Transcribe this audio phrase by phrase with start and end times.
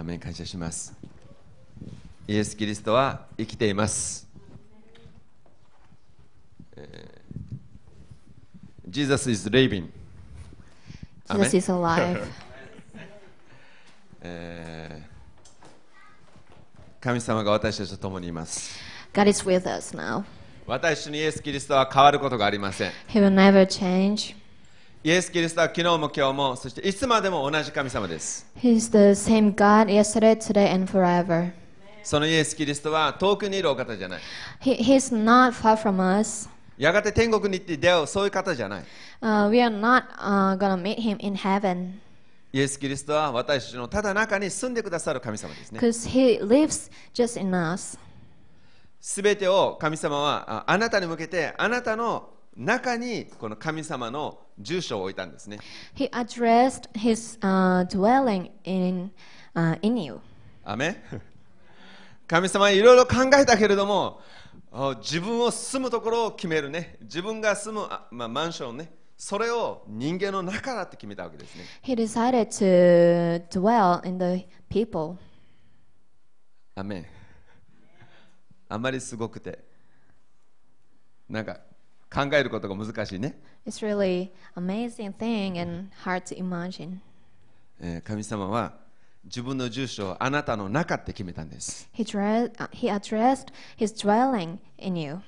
[0.00, 0.94] アーメン感謝します。
[2.26, 4.26] イエス・キリストは生きています。
[6.74, 7.20] えー
[8.88, 9.90] Jesus is living.
[11.28, 12.24] Jesus is alive.
[14.22, 15.10] えー
[17.02, 18.80] 神様が私たちと共にいます。
[19.12, 20.24] God is with us now.
[20.66, 22.90] 私にイエス・キリストは変わることがありません。
[23.08, 24.34] He will never change.
[25.02, 28.46] イエス・キリストは昨日も今日も、そしていつまでも同じ神様です。
[28.54, 31.52] He's the same God yesterday, today, and forever.
[32.02, 34.20] そのイエス・キリストは遠くにいるお方じゃない。
[34.60, 36.50] He, he's not far from us.
[36.76, 38.84] やがて天国に行って出会う、そういう方じゃない。
[39.22, 41.92] Uh, we are not uh, gonna meet him in heaven
[42.52, 45.80] イエス・キリストは私たちのただ中に住んでくださる神様ですね。
[45.80, 47.98] because he lives just in us.
[49.00, 55.58] すべてを神様はああなたに向けて、あなたの中にこの神様の住所を置いたんですね。
[55.94, 59.10] He addressed his uh, dwelling in
[59.54, 60.20] uh, in you.
[60.64, 60.96] アメン
[62.26, 64.20] 神様はいろいろ考えたけれども、
[64.72, 66.96] あ自分を住むところを決めるね。
[67.02, 68.92] 自分が住む、あまあ、マンションね。
[69.16, 71.64] それを人間の中だって決めたわけですね。
[71.82, 75.16] He decided to dwell in the people.
[76.74, 77.06] アメン
[78.68, 79.58] あんまりすごくて、
[81.28, 81.60] なんか
[82.12, 83.38] 考えることが難しいね。
[83.66, 86.98] It's really amazing thing and hard to imagine.
[87.80, 88.74] えー神様は
[89.24, 91.88] 自分の住所をあなたの中って決めたんです。
[91.94, 95.18] He, dre- uh, he addressed his dwelling in you.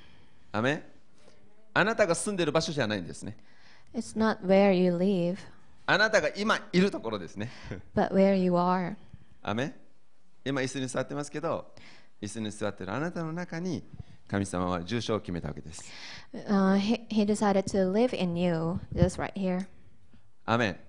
[0.51, 0.83] アメン
[1.75, 3.37] あなたが住んでる場所じゃないんですね。
[3.93, 5.37] It's not where you live,
[5.85, 7.49] あなたが今いるところですね。
[7.95, 8.95] but where you are.
[9.41, 9.73] アメン
[10.45, 11.71] 今椅子に座ってますけど、
[12.21, 13.83] 椅子に座ってるあなたの中に
[14.33, 15.83] 神様は住所を決めたわけです。
[16.33, 19.67] Uh, he, he decided to live in you, just right here.
[20.45, 20.79] アメン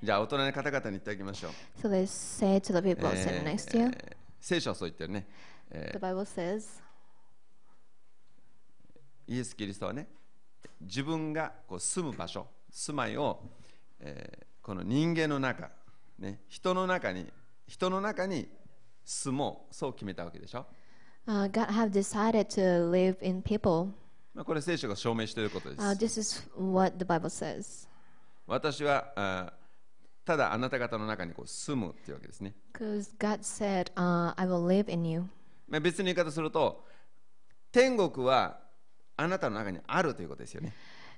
[0.00, 1.50] じゃあ大人の方々に言ってあげましょう。
[1.82, 3.86] So let's say to the people え sitting ー next to you.
[3.86, 5.26] えー聖書はそう言ってるね。
[5.72, 6.80] え The Bible says,
[9.28, 10.06] ーイエス・キリストはね、
[10.80, 13.40] 自分がこう住む場所、住まいを、
[13.98, 15.70] えーこの人間の中、
[16.18, 17.26] ね、人の中に、
[17.66, 18.46] 人の中に
[19.04, 20.66] 住もう、そう決めたわけでしょ。
[21.28, 23.92] Uh, God have decided to live in people.
[24.34, 25.82] まあ、これ聖書が証明していることです。
[25.82, 27.86] Uh, this is what the Bible says.
[28.46, 29.52] 私はあ
[30.24, 32.54] ただあなた方の中にこう住むっていうわけですね。
[32.72, 35.24] Because God said, uh, I will live in you.
[35.68, 36.84] まあ、別の言い方すると、
[37.72, 38.58] 天国は
[39.16, 40.72] あなたの中にあるということですよね。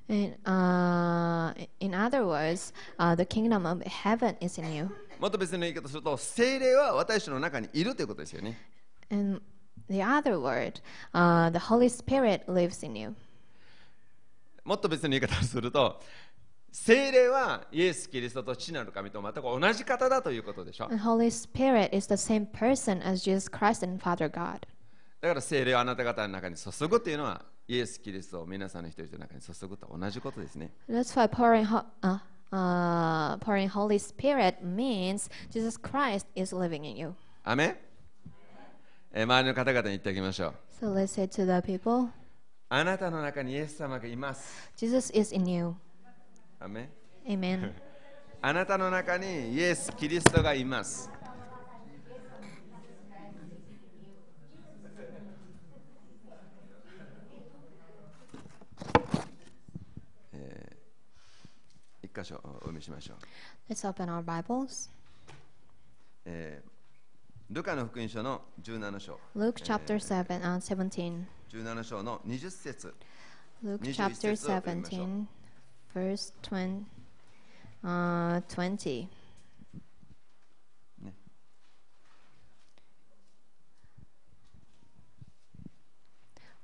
[0.09, 4.91] In, uh, in other words, uh, the kingdom of heaven is in you.
[5.21, 8.59] もっと別の言い方すると、精霊は私の中にいるということですよね。
[9.11, 9.41] In
[9.89, 10.81] the other word,
[11.15, 13.15] uh, the Holy Spirit lives in you.
[14.65, 16.01] もっと別の言い方をすると、
[16.73, 20.89] 精霊はイエス・キリストと父なる神と全く同じ方だということでしょ。
[20.89, 24.61] The Holy Spirit is the same person as Jesus Christ and Father God.
[25.21, 30.71] だから精霊をあなた方の中に注ぐというのは、イエス・キリストを皆さんの一人の中に注ぐと同じことですね。
[30.89, 32.19] That's why pouring, ho- uh,
[32.53, 37.15] uh, pouring Holy Spirit means Jesus Christ is living in you.
[37.45, 37.77] アメン
[39.13, 40.55] えー周りの方々に言ってあげましょう。
[40.85, 42.09] So let's say to the people,
[42.69, 44.71] あなたの中にイエス様がいます。
[44.77, 45.75] Jesus is in you.
[46.61, 46.83] アメ
[47.27, 47.73] ン Amen.
[48.43, 51.11] あなたの中にイエス・キリストがいます。
[60.33, 63.15] えー一箇所お読みしましょ
[63.69, 63.73] う。
[63.73, 64.91] Let's open our Bibles.
[66.25, 66.70] えー
[67.51, 69.19] ルカの福音書の17章。
[69.35, 71.25] Luke chapter 7 and 17.
[71.53, 72.95] 17章の20節
[73.65, 75.07] Luke 21 chapter 節を読みましょう。
[75.09, 75.27] 17,
[75.93, 76.85] verse 20.
[77.83, 79.09] Uh, 20.
[81.03, 81.15] ね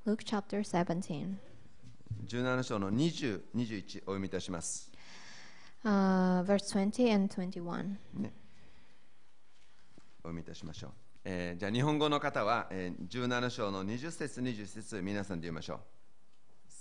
[0.06, 1.34] Luke chapter 17.
[2.28, 4.92] 17章の20、21お読みいたします。
[5.84, 7.96] Uh, verse 20 and 21.
[10.26, 10.90] お読みいたしましょう。
[11.24, 15.78] えーじゃあ日本語の方は、えー17章の20節20節皆さんで読みましょう。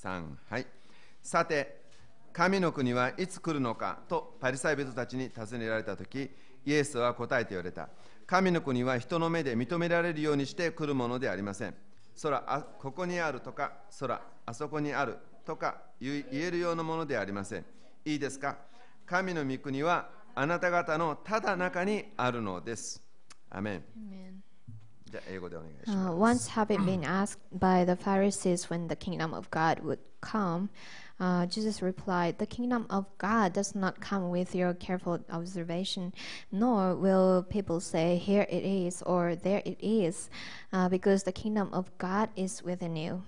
[0.08, 0.66] 3はい。
[1.22, 1.86] さて、
[2.34, 6.32] 神の国はいつ来るのかとパリサイ人たちに尋ねられたとき、
[6.66, 7.90] イエスは答えて言われた。
[8.26, 11.76] 神の国は人の目で認められるようにして来るものでありません。
[12.20, 17.66] 空あここにあるとか、空あそこにあるとか言言えるようなものではありません。
[18.06, 18.58] いいですか？
[19.06, 23.05] 神の御国はあなた方のただ中にあるのです。
[23.55, 23.85] アメン。
[23.97, 24.41] Amen.
[25.11, 29.99] じゃあ英語でお願いしま Uh, once having been asked by the Pharisees when the kingdom of God would
[30.21, 30.69] come,
[31.21, 36.15] Uh, Jesus replied, The kingdom of God does not come with your careful observation,
[36.51, 40.31] nor will people say, Here it is, or There it is,
[40.73, 43.23] uh, because the kingdom of God is within you.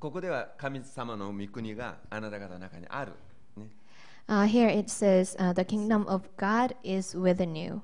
[0.00, 3.12] ここでは神様の御国があなた方の中にある。
[3.56, 3.68] ね、
[4.26, 7.80] Uh, here it says, uh, The kingdom of God is within you.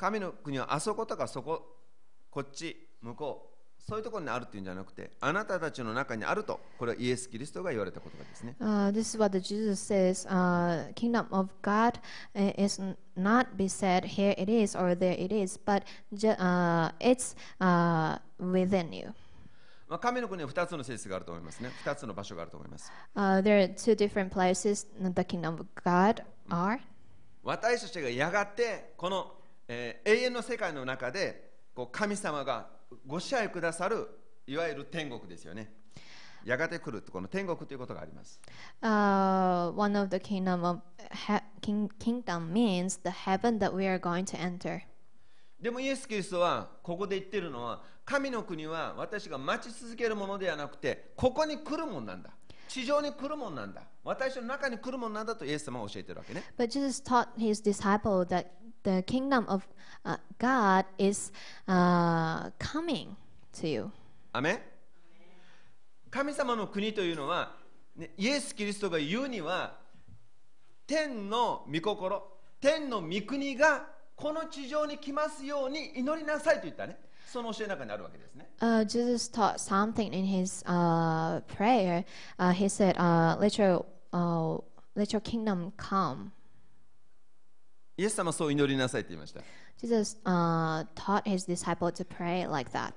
[0.00, 1.76] 神の国はあそことかそこ、
[2.30, 8.56] こっち、向こう、そういうところにあるっていうんじゃなくて、あなたたちの中にあると、これはイエス・キリストが言われた言葉ですね。
[8.60, 10.26] Uh, this is what Jesus says.
[10.26, 12.00] Uh, kingdom of God
[12.34, 12.80] uh, is
[13.14, 15.82] not be said here it is or there it is, but
[16.14, 19.12] uh, it's uh, within you.
[19.86, 21.68] まあ、神の国は2つの性質があると思いますね。
[21.84, 22.90] 2つの場所があると思います。
[23.14, 26.78] Uh, there are two different places the kingdom of God are.
[27.42, 29.39] 私たちがやがてこの、
[29.72, 32.66] えー永遠の世界の中でこう神様が
[33.06, 34.08] ご支配くださる
[34.46, 35.72] いわゆる天国ですよね。
[36.44, 38.40] やがて来るこの天国ということがあります。
[38.82, 40.80] Uh, one of the kingdom of
[41.60, 44.80] king- kingdom means the heaven that we are going to enter.
[45.60, 52.30] でもイエス・キリストはここで言ってるのは神の国は私が待ち続けるものではなくてここに来るもんなんだ。
[52.66, 53.82] 地上に来るもんなんだ。
[54.02, 56.42] 私の中に来るもんなんだとイエス様は教えてるわけね。
[56.58, 58.46] But Jesus taught his disciple that
[58.82, 59.66] the kingdom of
[60.04, 61.32] uh, God is
[61.68, 63.16] uh, coming
[63.60, 63.90] to you.
[64.32, 64.60] アメン
[66.10, 67.56] 神様の国というのは、
[67.96, 69.78] ね、イエス・キリストが言うには
[70.86, 72.22] 天の御心
[72.60, 73.86] 天の御国が
[74.16, 82.04] この地上に来ますように祈りなさいと言ったねその教えの中にあるわけですね Uh, Jesus taught something in his uh, prayer.
[82.38, 84.58] Uh, he said, uh, "Let your uh,
[84.94, 86.32] let your kingdom come."
[88.00, 89.42] イエス様はそう祈りなさいと言いました
[89.78, 92.94] Jesus uh, taught his disciple to pray like that.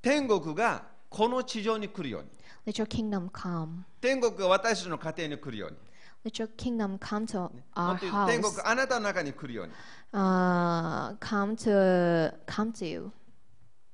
[0.00, 2.28] 天国がこの地上に来るように
[2.66, 3.82] Let your kingdom come.
[4.00, 5.76] 天国が私たちの家庭に来るように
[6.24, 8.62] Let your kingdom come to も our っと言うと天国 house.
[8.66, 9.72] あなたの中に来るように
[10.14, 13.12] Uh, come to come to you.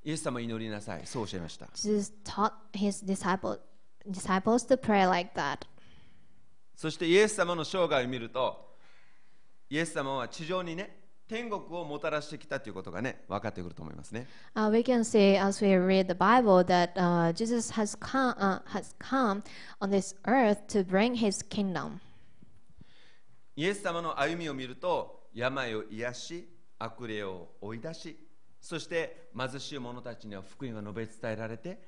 [0.04, 3.58] イエス様は祈りなさいそう教えました Jesus taught his disciple
[4.08, 5.66] disciples to pray like that.
[6.76, 8.71] そしてイエス様の生涯を見ると、
[9.72, 14.26] イエス様は地上にね、天国をもたらしてきたということがね、分かってくると思いますね。
[14.54, 18.94] Uh, we can see as we read the Bible that uh, Jesus has come, uh, has
[18.98, 19.42] come
[19.80, 22.00] on this earth to bring his kingdom.
[23.56, 26.48] イエス様の歩みを見ると、病を癒し、
[26.78, 28.18] 悪霊を追い出し、
[28.60, 31.78] そして貧しい者たちには福音が述べ伝えられて、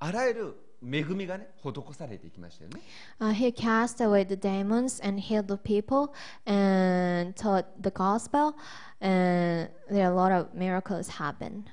[0.00, 2.80] あらゆる恵みがね、施されていきましたよね。
[3.20, 6.12] Uh, he cast away the demons and healed the people
[6.44, 8.54] and taught the gospel,
[9.00, 11.64] and there are a lot of miracles happen.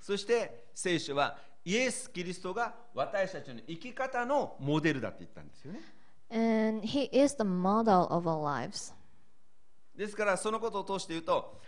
[0.00, 5.80] そして聖書は、イエス・キリストが私たちの生き方のモデルだって言ったんですよね。
[6.30, 8.94] And he is the model of our lives.
[9.96, 11.60] ですからそのことを通して言うと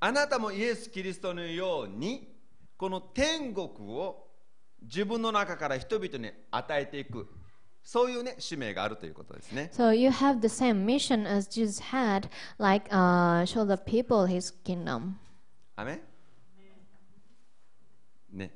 [0.00, 2.28] あなたもイエス・キリストのように
[2.76, 4.28] この天国を
[4.82, 7.26] 自分の中から人々に与えていく
[7.82, 12.28] そういうね使命があるということですね So you have the same mission as Jesus had,
[12.58, 15.14] like uh, show the people his kingdom.
[15.76, 16.00] アメン
[18.38, 18.54] ね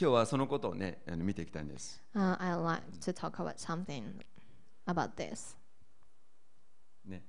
[0.00, 4.02] 今日はそのことをねあの見ていきたいんです Uh, I like to talk about something
[4.86, 5.56] about this.
[7.06, 7.22] ね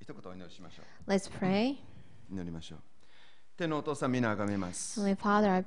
[0.00, 1.76] 一言お祈りしましょう Let's pray.
[2.30, 2.78] 祈りましょう
[3.58, 5.00] 天のお父さん、皆がめます。
[5.00, 5.64] Father,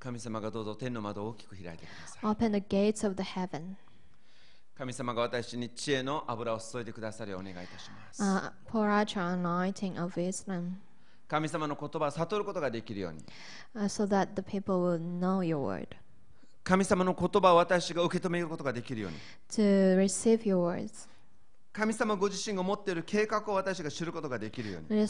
[0.00, 2.24] 神様がどうぞ天の窓を大きく開いてください。
[2.24, 3.22] Open the gates of the
[4.76, 8.20] 神様が私に知恵の油を注いでくださりお願いいたします。
[11.28, 13.24] 神様の言葉を悟ることができるように。
[13.76, 14.08] Uh, so、
[16.64, 19.18] 神様の言葉を私が受け止めることができるように。
[19.50, 20.04] To.
[21.76, 25.02] 神様ご自身が持っている計画を私が知ることができるように。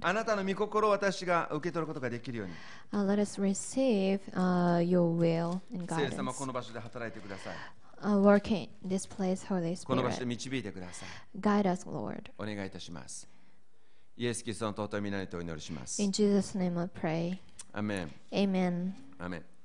[0.00, 2.54] あなたの御心を私が受け取ることができるように。
[2.92, 3.04] Uh,
[3.40, 4.78] receive, uh,
[5.88, 7.56] 聖霊様この場所で働いてください。
[8.00, 9.86] Uh, this place, Holy Spirit.
[9.86, 11.08] この場所で導いてください。
[11.40, 12.30] Guide us, Lord.
[12.38, 13.28] お願いいたします。
[14.16, 16.00] イエス・キリストの尊い皆にとお祈りします。
[16.00, 17.38] In Jesus name I pray.
[17.72, 18.12] アメン。
[18.30, 18.48] アメン。
[18.48, 18.94] アメン。
[19.18, 19.55] アメン。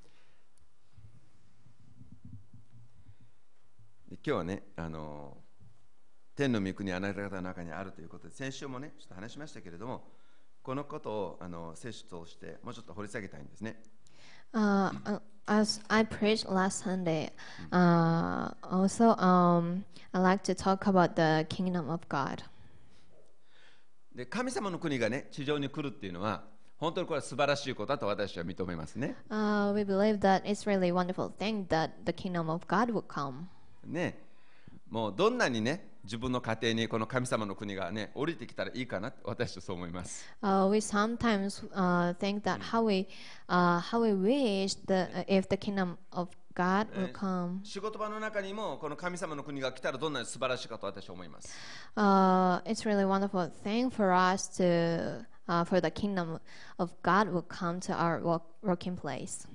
[4.24, 5.36] 今日はねあの
[6.36, 10.04] 天の御国あなた方の中にあるということで先週もねちょっと話しましたけれども
[10.62, 13.82] このことをあの聖書を通してもうちょっと掘り下げたいんですね
[14.54, 17.30] Uh, uh, as I preached last Sunday,
[17.72, 22.44] uh, also um, I like to talk about the kingdom of God.
[24.14, 26.44] で神様の国がね地上に来るっていうのは
[26.76, 29.16] 本当にこれは素晴らしいことだと私は認めますね。
[29.30, 33.46] Uh, we believe that it's really wonderful thing that the kingdom of God would come.
[33.84, 34.18] ね
[34.90, 40.26] もうどんなにね自分の家庭にこの神様の国がね降りてきたらいいかな私はそう思います。
[40.42, 43.06] Uh, we sometimes uh, think that how we
[43.48, 47.60] uh, how we wish the uh, if the kingdom of God will come.
[47.64, 51.56] 仕事場の中にもこの神様の国が来たらどんなに素晴らしいかと私は思います。
[51.96, 56.40] Uh, it's really wonderful thing for us to uh, for the kingdom
[56.78, 59.46] of God will come to our work, working place.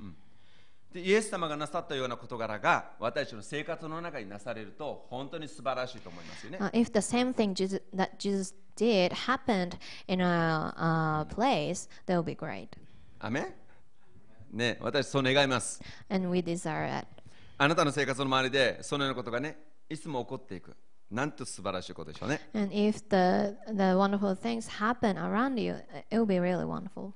[0.93, 6.57] でイエス様がなさったような事柄が私たちの生活の中になされると本当に素晴らしいと思いますよね。
[6.59, 9.77] Uh, if the same thing Jesus, that Jesus did happened
[10.07, 12.69] in a uh, place, that would be great,
[13.19, 13.53] アメン
[14.57, 15.81] ね私そう願います。
[16.09, 17.05] and we desire that.
[17.57, 19.57] あなたの生活の周りでそのようなことがね
[19.89, 20.75] いつも起こっていく。
[21.09, 22.49] なんと素晴らしいことでしょうね。
[22.53, 25.75] And if the the wonderful things happen around you,
[26.09, 27.13] it will be really wonderful.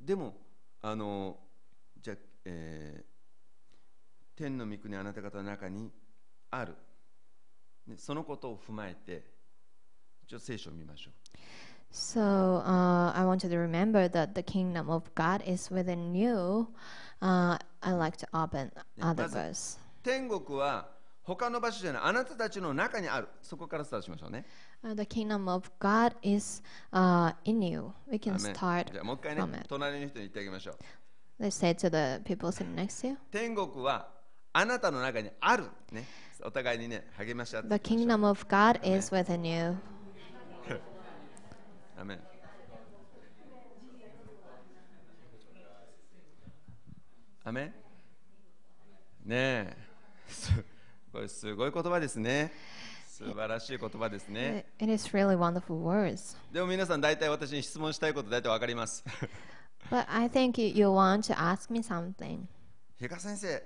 [0.00, 0.34] でも
[0.82, 1.38] あの
[2.00, 3.18] じゃあ、えー
[4.38, 5.90] 天の御国あなた方の中に
[6.52, 6.76] ある、
[7.88, 9.24] ね、そのことを踏まえて
[10.28, 11.14] ちょっと聖書を見ましょう
[11.90, 16.68] So uh, I want you to remember that the kingdom of God is within you.
[17.22, 18.70] Uh, I like to open
[19.00, 19.78] other verse.
[20.04, 20.90] 天国は
[21.22, 27.92] 他の場所じゃないあなたたちの中にあるそこからスタートしましょうね Uh, the kingdom of God is uh, in you.
[28.10, 29.68] We ア can start じゃあもう一回 from ね it.
[29.68, 30.76] 隣の人に言ってあげましょう
[31.42, 33.16] Let's say to the people sitting next to you.
[33.30, 34.08] 天国は
[34.52, 36.04] あなたの中にあるね
[36.42, 39.76] お互いにね励まし合って The いきましょう kingdom of God is within you.
[42.00, 42.20] アメン
[47.44, 47.74] アメンね
[49.28, 49.76] え
[50.28, 50.52] す
[51.10, 52.52] これすごい言葉ですね
[53.18, 56.36] 素晴らしい言葉ですね It- is really wonderful words.
[56.52, 59.04] でも皆さん大体私に質問したいこと大体わかります
[59.90, 62.40] But I think you, want to ask me something.
[63.00, 63.62] 比嘉先生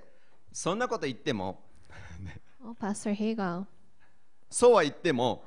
[0.51, 1.59] そんなこと言っても
[2.65, 3.65] Oh, Pastor Higo.
[4.49, 5.43] そうは言っても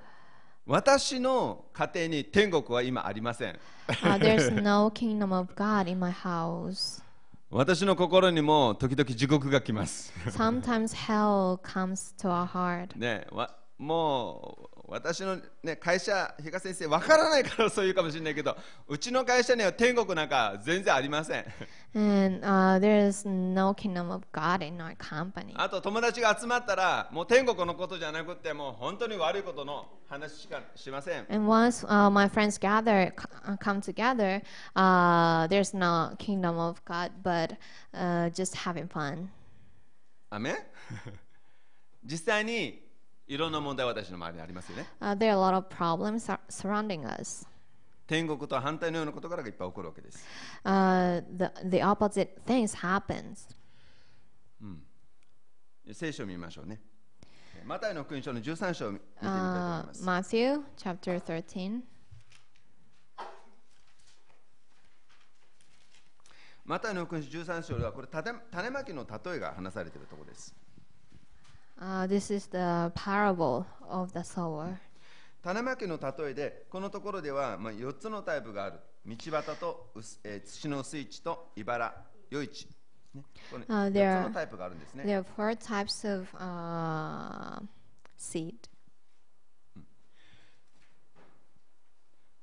[0.66, 3.58] 私の家庭に天国は今ありません
[3.88, 7.00] Uh, there's no kingdom of God in my house.
[7.50, 10.12] 私の心にも時々地獄が来ます。
[10.26, 12.98] Sometimes hell comes to our heart.
[12.98, 18.56] ねわもう私の、ね、会社、比嘉先生、わからないからそういうかもしれないけど、
[18.88, 21.44] うちの会社には天国なんか全然ありません。
[25.54, 31.26] あと友達が集まったら、もう天国のことじゃなくて、もう本当に悪いことの話しかしません。
[31.28, 33.12] And once、uh, my friends gather,
[33.58, 34.42] come together,、
[34.74, 37.56] uh, there's no kingdom of God, but、
[37.92, 39.28] uh, just having fun.
[40.30, 40.56] アメ
[42.04, 42.85] 実際に
[43.28, 44.86] いろんな問題は私の周りにありますよね。
[45.00, 47.46] Uh, there are a lot of problems sur- surrounding us.
[48.06, 50.24] 天国と反対のようなことからがいっぱい起こるわけです。
[50.64, 53.54] Uh, the, the opposite things happens.
[55.92, 56.80] 聖書を見ましょうね。
[57.64, 60.36] マタイの福音書の13章を見てみたいと思い Uh, ます。
[60.36, 61.80] Matthew chapter 13.
[66.64, 70.54] マタイの福音書13章ではこれ種種まきの例えが話されているところです。
[71.78, 74.78] Uh, this is the parable of the sower.
[75.42, 78.80] 種まきの例えでこのところではまあ4つのタイプがある。
[79.06, 81.94] 道端と、うすえー土の水地と茨、
[82.32, 82.66] 余市。
[83.14, 85.04] ね、このあ4 there つのタイプがあるんですね。
[85.04, 87.62] There are four types of uh,
[88.18, 88.54] seed.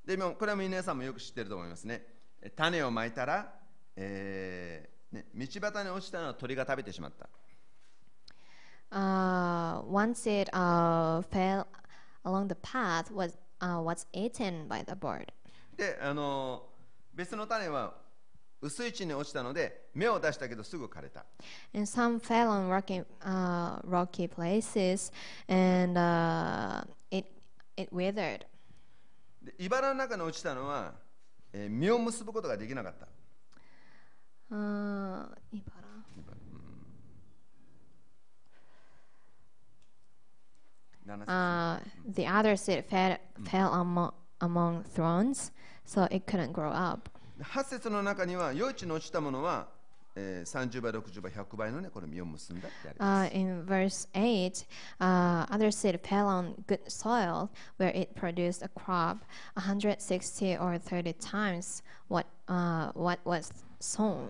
[0.06, 2.06] でもこれは皆さんもよく知ってると思いますね。
[2.40, 3.52] え種をまいたら、
[3.96, 7.28] えーね、道端に落ちたのは鳥が食べてしまった。
[8.94, 11.66] Uh, once it uh, fell
[12.24, 15.32] along the path, was uh, was eaten by the bird.
[15.76, 16.62] で、あの
[17.12, 17.94] 別の種は
[18.62, 21.26] 薄い地に落ちたので芽を出したけどすぐ枯れた。
[21.74, 25.12] And some fell on rocky uh, rocky places,
[25.48, 27.26] and uh, it
[27.76, 28.46] it withered.
[29.42, 30.94] で茨の中に落ちたのは、
[31.52, 33.08] えー実を結ぶことができなかった。
[34.54, 35.84] Uh, ibara.
[40.92, 41.78] 7節 Uh,
[42.14, 45.52] the other seed fell, fell among, among thorns,
[45.84, 47.10] so it couldn't grow up.
[47.42, 49.66] 8節の中には余地に落ちたものは、
[50.16, 53.34] えー30倍、60倍、100倍のねこれ実を結んだってあります。
[53.34, 54.66] Uh, in verse 8,
[55.00, 59.18] uh, other seed fell on good soil where it produced a crop
[59.56, 64.28] 160 or 30 times what, uh, what was sown.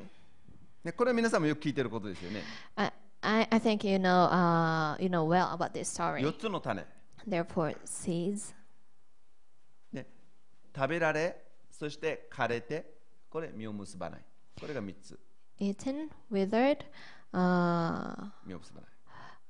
[0.83, 2.43] ね、これは皆さんもよく聞いてることですよね。
[2.77, 2.93] I,
[3.25, 6.21] I, I think you know, uh, you know well about this story.
[6.21, 6.85] 4つの種、
[7.27, 8.55] Therefore, seeds
[9.93, 10.07] ね、
[10.77, 12.85] 食べられそして枯れて、
[13.31, 14.21] これ実を結ばない。
[14.61, 15.19] これが3つ、
[15.59, 16.79] Eaten, withered,
[17.33, 18.91] uh, 実を結ばない。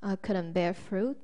[0.03, 1.17] uh, couldn't bear fruit,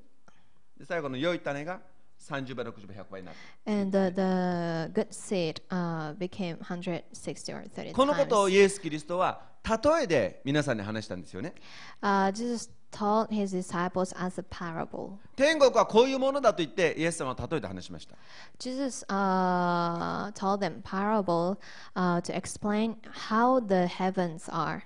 [0.76, 1.80] で最後の良い種が
[2.20, 3.38] 30倍、60倍、100倍になる。
[3.66, 8.52] and the, the good seed uh, became 160 or 30このことを times.
[8.52, 11.54] イエス・キリストは例えで皆さんに話したんですよね。
[12.02, 15.16] Uh, Jesus told his disciples as a parable.
[15.36, 18.16] 天国はこういうものだと言ってイエス様は例えて話しました。
[18.58, 21.58] Jesus uh, told them parable
[21.94, 22.96] uh, to explain
[23.28, 24.82] how the heavens are.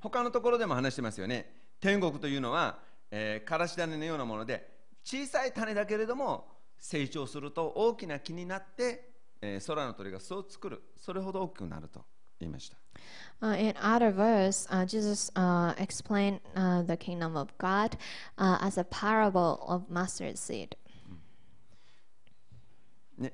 [0.00, 1.50] 他のところでも話してますよね。
[1.80, 2.78] 天国というのは、
[3.10, 12.04] えー、からし種のようなもので小さい種だけれども成長すると大きな木になって、えー空の鳥が巣を作るそれほど大きくなると
[12.40, 12.76] 言いました。
[13.40, 17.98] Uh, in other verse, uh, Jesus uh, explained uh, the kingdom of God
[18.38, 20.76] uh, as a parable of mustard seed.
[23.18, 23.32] ね、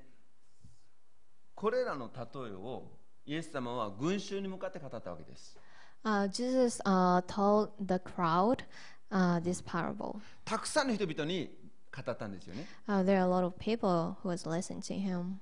[1.55, 2.91] これらの例えを
[3.25, 5.57] イエス様は群衆に向かって語ったわけです。
[6.05, 8.65] Uh, Jesus uh, told the crowd
[9.13, 10.17] uh, this parable.
[10.45, 11.49] たくさんの人々に
[11.95, 12.67] 語ったんですよね。
[12.89, 15.35] Uh, there are a lot of people who was listening to him.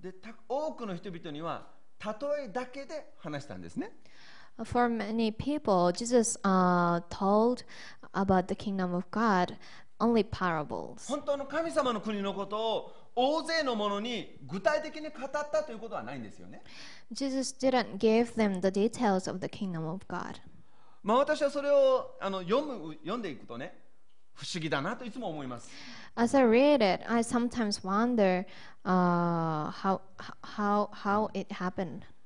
[0.00, 1.68] でた多くの人々には
[2.04, 3.92] 例えだけで話したんですね。
[4.58, 7.64] Uh, For many people, Jesus uh, told
[8.12, 9.56] about the kingdom of God
[9.98, 11.08] only parables.
[11.08, 16.62] 本当の神様の国のことを大勢のものに具体的に語ったということはないんですよね。
[17.12, 20.40] Jesus didn't give them the details of the kingdom of God.
[21.02, 23.76] まあ私はそれをあの読む読んでいくとね、
[24.34, 25.70] 不思議だなといつも思います。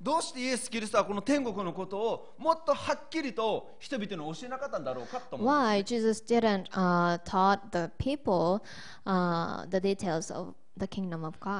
[0.00, 5.44] どうしてイエス・キリストはこの天国のことをもっとはっきりと人々の教えなかったんだろうかと思、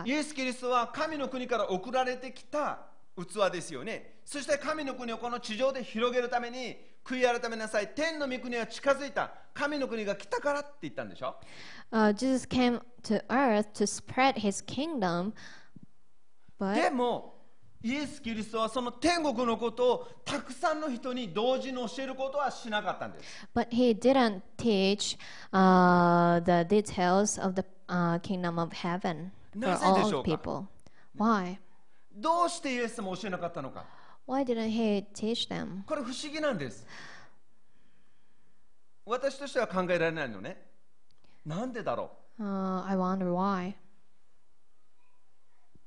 [0.06, 2.80] イエス・キリストは神の国から送られてきた
[3.16, 4.18] 器ですよね。
[4.24, 6.95] そして神の国をこの地上で広げるために。
[7.06, 7.88] 悔い改めなさい。
[7.94, 9.30] 天の御国は近づいた。
[9.54, 11.36] 神の国が来たからって言ったんでしょ
[11.92, 15.32] Uh, Jesus came to earth to spread His kingdom,
[16.58, 17.36] で but も
[17.82, 23.48] イエス・キリストはその天国のことをたくさんの人に同時に教えることはしなかったんです。
[23.54, 25.16] but He didn't teach
[25.52, 30.66] uh, the details of the uh, kingdom of heaven for all か？people.
[31.16, 31.58] Why?
[32.12, 33.84] どうしてイエス様教えなかったのか
[34.26, 35.84] Why didn't He teach them?
[35.86, 36.86] これ不思議なんです。
[39.04, 40.66] 私としては考えられないのね。
[41.44, 43.74] なんでだろ Uh, I wonder why.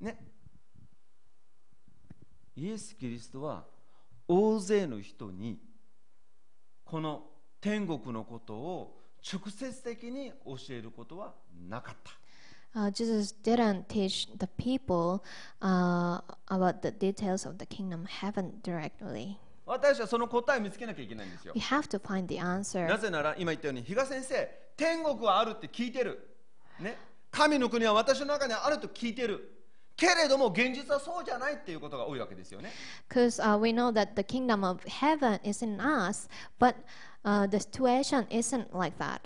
[0.02, 0.18] うね。
[2.56, 3.66] イエス・キリストは
[4.28, 5.60] 大勢の人に
[6.86, 7.24] この
[7.62, 11.34] 天国のことを直接的に教えることは
[11.68, 12.19] なかった。
[12.77, 15.23] Uh, Jesus didn't teach the people
[15.63, 19.37] uh, about the details of the kingdom of heaven directly.
[19.67, 22.87] 私はその答えを見つけなきゃいけないんですよ We。have to find the answer.
[22.89, 26.29] なぜなら今言ったように比嘉先生天国はあるって聞いてる、
[26.81, 26.99] ね、
[27.31, 29.53] 神の国は私の中にあると聞いてる
[29.97, 32.73] けれども現実はそうじゃないっていうことが多いわけですよね
[33.09, 36.75] Because uh, we know that the kingdom of heaven is in us, but
[37.25, 39.21] uh, the situation isn't like that.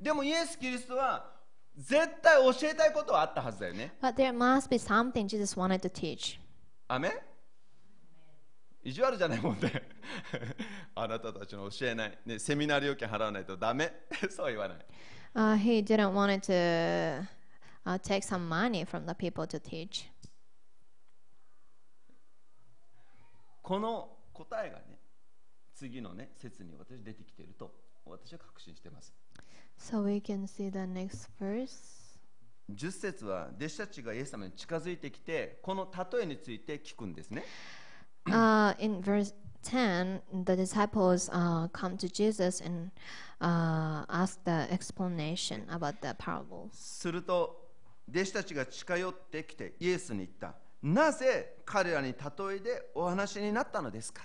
[0.00, 1.31] でもイエス・キリストは
[1.77, 6.39] 絶対教えたいことはあったはずだよね But there must be something Jesus wanted to teach.
[6.87, 7.11] アメン
[8.83, 9.81] 意地悪じゃないもんで
[10.93, 13.91] あなたたちの教えない、ね、セミナー料金払わないとダメ
[14.29, 14.77] そう言わない
[15.35, 17.27] Uh, he didn't want to
[17.87, 20.05] uh, take some money from the people to teach.
[23.63, 24.99] この答えがね
[25.73, 27.71] 次のね説に私出てきていると
[28.05, 29.11] 私は確信してます
[29.77, 31.93] So we can see the next verse.
[32.71, 37.43] 10節は弟子たちがイエス様に近づいてきてこの例えについて聞くんですね
[38.25, 39.33] Uh, in verse
[39.63, 42.89] 10, the disciples uh, come to Jesus and
[43.41, 46.69] uh, ask the explanation about the parable.
[46.71, 47.69] すると
[48.09, 54.23] 弟子たちが近寄ってきてイエスに言ったなぜ彼らに例えでお話になったのですか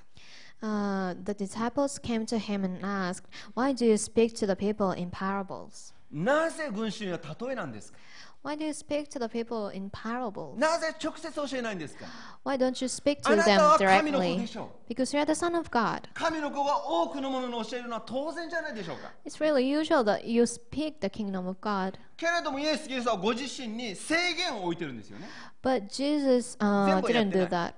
[0.61, 4.91] Uh, the disciples came to him and asked, Why do you speak to the people
[4.91, 5.93] in parables?
[6.11, 7.97] なぜ群衆には例えなんですか
[8.45, 10.57] Why do you speak to the people in parables?
[10.59, 12.05] なぜ直接教えないんですか
[12.45, 14.47] Why don't you speak あ to なた them は神の子で directly?
[14.47, 16.01] しょう Because you're the Son of God.
[16.13, 21.95] 神の子が多くのものに教えるのは当然じゃないでしょうか It's really usual that you speak the kingdom of God.
[22.15, 25.27] けれどもイエス・キリストはご自身に制限を置いてるんですよね
[25.63, 27.73] But Jesus uh, 全部やっ didn't てない do that.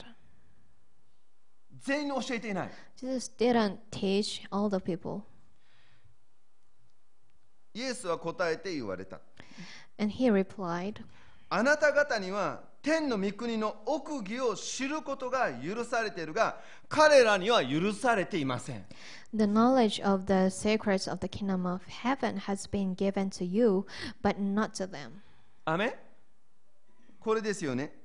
[1.83, 5.23] 全員に教えていない Jesus didn't teach all the people.
[7.73, 9.21] イエスは答えて言われた
[9.99, 11.03] And he replied,
[11.49, 18.85] あなた方には天の御国の奥義を知ることが許されているが彼らには許されていません
[19.35, 23.87] The knowledge of the secrets of the kingdom of heaven has been given to you,
[24.23, 25.11] but not to them.
[25.67, 25.93] アメン
[27.21, 28.00] これですよね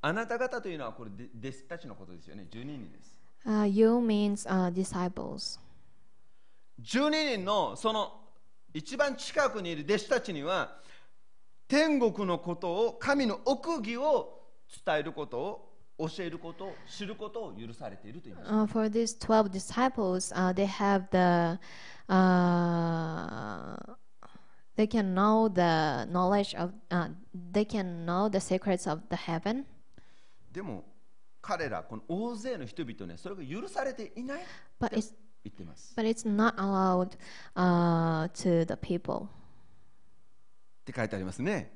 [0.00, 5.58] あなた方というのはこれで弟子たちのことですよね12人です Uh, you means uh, disciples.
[6.80, 8.12] 12人のその
[8.72, 10.76] 一番近くにいる弟子たちには
[11.66, 14.42] 天国のことを神の奥義を
[14.84, 15.38] 伝えること
[15.98, 21.58] を教えることを知ることを許されていると言います Uh, for these 12 disciples, uh, they have the,
[22.08, 23.76] uh,
[24.76, 27.08] they can know the knowledge of, uh,
[27.52, 29.64] they can know the secrets of the heaven.
[30.51, 30.85] でも
[31.41, 34.43] 彼らこの大勢の人々ねそれが許されていない
[34.81, 37.17] it's, 言っています but it's not allowed
[37.55, 39.25] uh, to the people.
[39.25, 39.27] っ
[40.85, 41.73] て書いてありますね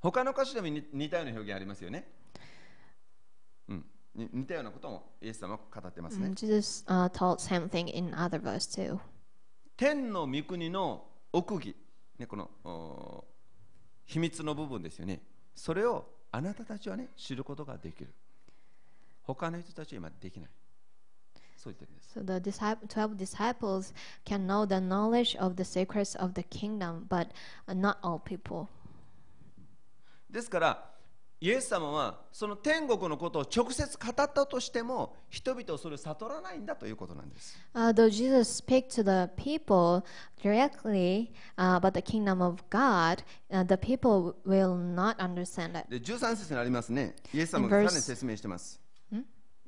[0.00, 2.08] 他の箇所でも似似たような表現ありますよね
[3.68, 3.84] うん
[4.14, 8.98] に似たようなこともイエス様は語ってますね Jesus uh, told same thing in other verse too.
[9.76, 11.76] 天の御国の奥義、
[12.18, 13.24] ね、このお
[14.06, 15.20] 秘密の部分ですよね。
[15.54, 18.12] それをあなたたちはね、知ることができる。
[19.22, 20.50] 他の人たちは今できない。
[21.56, 22.18] そう言ってるんです。
[22.18, 27.28] So the disciple, 12 disciples can know the knowledge of the secrets of the kingdom, but
[27.66, 28.68] uh, not all people.
[30.30, 30.95] ですから、
[31.38, 37.58] イエス様はその天国のことを直接語ったとしても人々をそれを悟らないんだということなんです。
[37.74, 37.92] Uh,
[40.42, 41.78] directly, uh,
[42.70, 43.76] God, uh, で
[46.00, 47.14] 13節にありますね。
[47.34, 48.80] イエス様がさらに説明してます。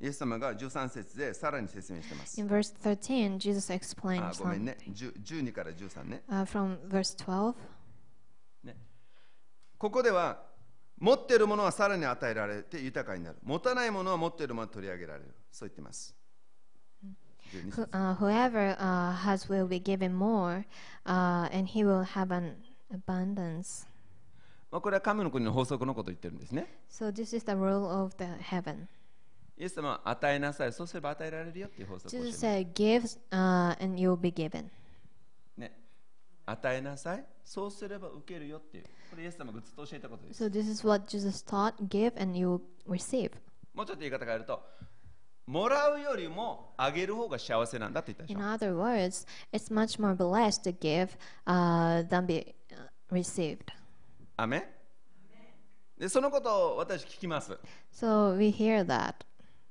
[0.01, 2.39] イエス様が13節でさらに説明してます。
[2.39, 4.77] In verse 13, Jesus explains ごめんね。
[4.87, 6.23] 12から13ね。
[6.29, 7.53] Uh, from verse 12.
[8.63, 8.77] ね
[9.77, 10.48] ここでは、
[10.99, 13.37] 持っているものはさらに与えられて豊かになる。
[13.43, 15.33] 持たないものは持っているものは取り上げられる。
[15.51, 16.15] そう言ってます。
[17.51, 17.89] 12 Who, 節。
[17.91, 20.65] Uh, whoever uh, has will be given more,
[21.05, 22.55] uh, and he will have an
[22.91, 23.87] abundance.
[24.71, 26.67] まあ、これは神の国の法則のことを言ってるんですね。
[26.89, 28.87] So this is the rule of the heaven.
[29.57, 34.69] イエス様は与えなさいそうすれば与えられるよっていう法則 Jesus said, "Give, uh, and you'll be given."
[35.57, 35.77] ね、
[36.45, 43.31] 与えなさいそうすれば受けるよっていうこれイエス様がずっと教えたことです So this is what Jesus taught: give, and you'll receive.
[43.73, 44.61] もうちょっと言い方変えると
[45.47, 51.17] もらうよりもあげる方が幸せなんだって言ったでし In ょ other words, it's much more blessed to give
[51.47, 53.59] uh, than be uh, received.
[54.37, 54.63] アメン
[55.99, 57.57] でそのことを私聞きます
[57.91, 59.15] So we hear that,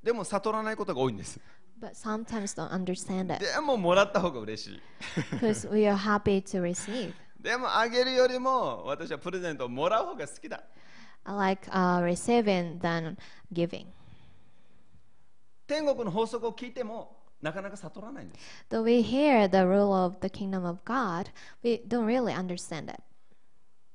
[0.03, 1.41] でも悟らないことが多いんです
[1.81, 4.81] but sometimes don't understand it でももらった方が嬉しい
[5.37, 7.15] because we are happy to receive.
[7.39, 10.63] でもあげるよりも私はプレゼントをもらう方が好きだ
[11.25, 13.17] I like uh, receiving than
[13.53, 13.87] giving.
[15.67, 21.31] 天国の法則を聞いてもなかなか悟らないんです Though we hear the rule of the kingdom of God,
[21.63, 23.01] we don't really understand it.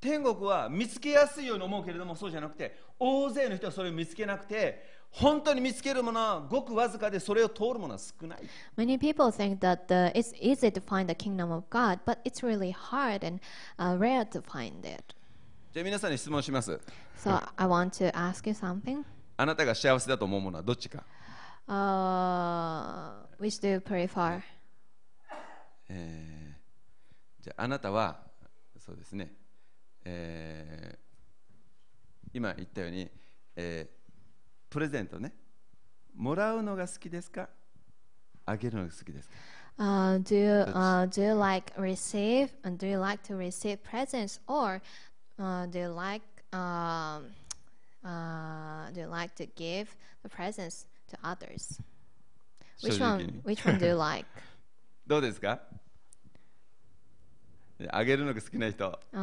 [0.03, 8.39] 天国は見つけやすいように思うけれどもそうじゃなくて大勢の人はそれを見つけなくて本当に見つけるものはごくわずかでそれを通るものは少ない
[8.75, 12.45] Many people think that uh, it's easy to find the kingdom of God, but it's
[12.45, 13.39] really hard and
[13.77, 15.15] uh, rare to find it.
[15.71, 16.81] じゃあ皆さんに質問します
[17.17, 19.05] So I want to ask you something.
[19.37, 21.05] あなたが幸せだと思うものはどっちか、
[21.65, 24.41] Uh, which do you prefer?
[25.87, 28.19] えーじゃああなたは
[28.77, 29.31] そうですね、
[30.05, 31.03] えー
[32.35, 33.09] 今言ったように、
[33.55, 34.03] えー
[34.69, 35.31] プレゼントね
[36.15, 37.47] もらうのが好きですか
[38.43, 39.35] あげるのが好きですか
[39.79, 44.39] Uh, do you uh, do you like receive and do you like to receive presents
[44.47, 44.81] or
[45.39, 47.25] uh, do you like um,
[48.03, 51.79] uh, do you like to give the presents to others?
[52.83, 53.41] Which one?
[53.43, 54.27] Which one do you like?
[55.07, 55.59] どうですか
[57.91, 58.85] あげるのが好きな人。
[59.13, 59.19] Uh,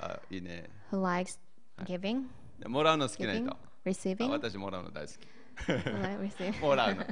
[0.00, 0.68] あいいね。
[0.92, 1.38] Who likes
[1.84, 2.24] giving,
[2.66, 3.50] もらうの好きな人。
[3.50, 4.28] あ receiving?
[4.28, 6.60] 私もらうの大好き?
[6.60, 7.04] もらう の.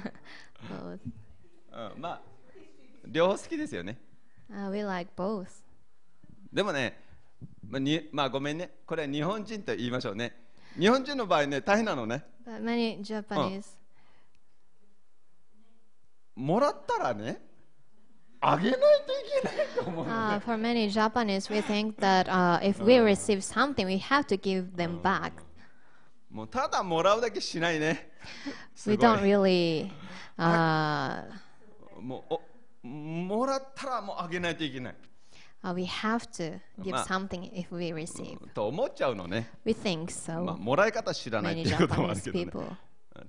[0.92, 2.23] うん、まあ
[3.07, 3.99] 両方好きですよね。
[4.51, 5.47] Uh, we like both.
[6.53, 6.99] でもね、
[7.66, 8.79] まあにまあ、ごめんね。
[8.87, 10.35] これは日本人と言いましょうね。
[10.79, 12.25] 日本人の場合ね大変なのね。
[12.47, 13.77] But many Japanese,
[16.35, 17.47] もらったらね
[18.42, 24.37] uh, for many Japanese, we think that uh, if we receive something, we have to
[24.37, 25.33] give them back.
[26.31, 28.11] もうただもらうだけしないね
[28.74, 29.90] す We ごい don't really.
[30.38, 31.24] Uh,
[32.01, 32.35] もう
[32.85, 34.94] おもらったらもうあげないといけない
[35.64, 38.37] Uh, we have to give まあ something if we receive.
[38.55, 40.44] と思っちゃうのね、We think so.
[40.44, 42.77] まあ、もらい方知らないっ Many ていうこともある Japanese けどね people.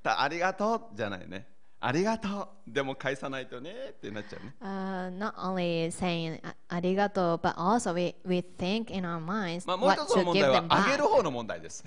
[0.04, 1.48] たありがとうじゃないね
[1.82, 11.84] ありがとうでも返さないとねってなっちゃうね Uh, not only saying "あありがとう," but also we, we think in our minds まあ、もう一つの問題はあげる.方の問題です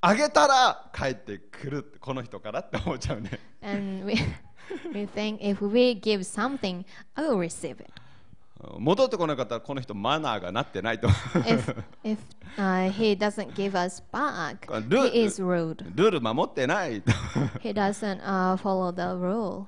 [0.00, 4.14] あげたら帰ってくるこの人からって思っちゃうね And we,
[4.92, 7.92] we think if we give something, I will receive it.
[8.78, 12.18] 戻ってこなかったらこの人マナーがなってないと If, if
[12.56, 15.84] uh, he doesn't give us back, he is rude.
[15.94, 17.10] ルール守ってないと
[17.60, 19.66] He doesn't uh, follow the rule.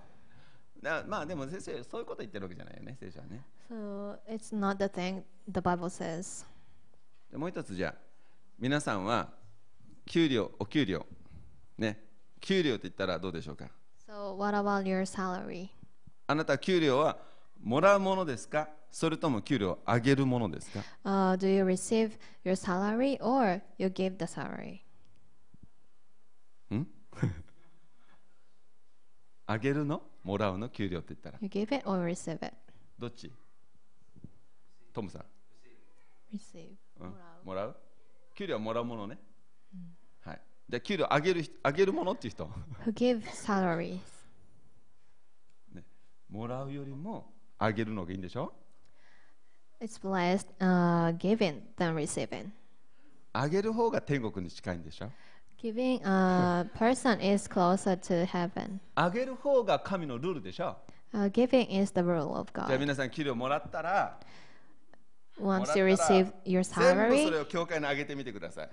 [0.81, 6.47] なまあでも先生そういうこと言ってるわけじゃないよね聖書はね So it's not the thing the Bible says.
[7.31, 7.95] でもう一つじゃあ
[8.59, 9.29] 皆さんは
[10.07, 11.07] 給料お給料
[11.79, 11.99] ね
[12.41, 13.71] 給料って言ったらどうでしょうか
[14.07, 15.69] So what about your salary?
[16.27, 17.17] あなた給料は
[17.65, 18.69] もらうものですか？
[18.91, 22.13] それとも給料を上げるものですか？Uh, do you receive
[22.45, 24.83] your salary or you give the salary?
[29.47, 30.03] 上げるの？
[30.23, 30.69] もらうの？
[30.69, 31.39] 給料って言ったら。
[31.41, 32.55] You give it or receive it?
[32.99, 33.33] どっち？
[34.93, 35.25] トムさん、
[36.33, 36.69] Receive.
[37.01, 37.77] うん、もらう。
[38.35, 39.19] 給料はもらうものね、
[40.21, 40.41] はい。
[40.69, 42.47] じゃあ給料上げる人上げるものっていう人。
[42.87, 43.99] Who give salaries?
[46.31, 48.54] もらうよりも 上げるのがいいんでしょ
[49.82, 52.50] It's blessed uh, giving than receiving.
[53.34, 55.12] 上げる方が天国に近いんでしょ
[55.62, 58.80] Giving a person is closer to heaven.
[58.96, 60.78] 上げる方が神のルールでしょ
[61.12, 62.80] Uh, giving is the rule of じゃあ God.
[62.80, 64.20] 皆さん給料もらったら
[65.40, 68.70] Once you もらったら receive your 全部そ salary, れを教会に上げてみてください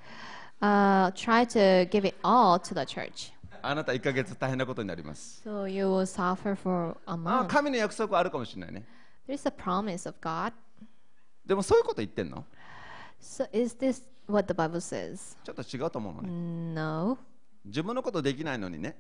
[0.61, 3.33] uh, try to give it all to the church.
[3.64, 7.48] あなた1ヶ月大変なことになります So you will suffer for a あ month.
[7.48, 8.86] 神の約束はあるかもしれないね
[9.28, 10.54] There's a promise of God.
[11.46, 12.46] でもそういうこと言ってんの
[13.22, 15.38] So is this what the Bible says?
[15.44, 16.30] ちょっと違うと思うのね
[16.76, 17.18] No.
[17.66, 18.98] 自分のことできないのにね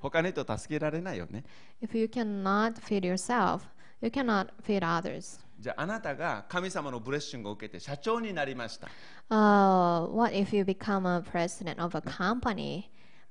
[0.00, 1.44] 他の人を助けられないよね
[1.82, 3.60] If you cannot feed yourself,
[4.00, 5.40] you cannot feed others.
[5.60, 8.88] じゃああなたが神様のブレッシングを受けて社長になりました
[9.30, 12.88] Uh, what if you become a president of a company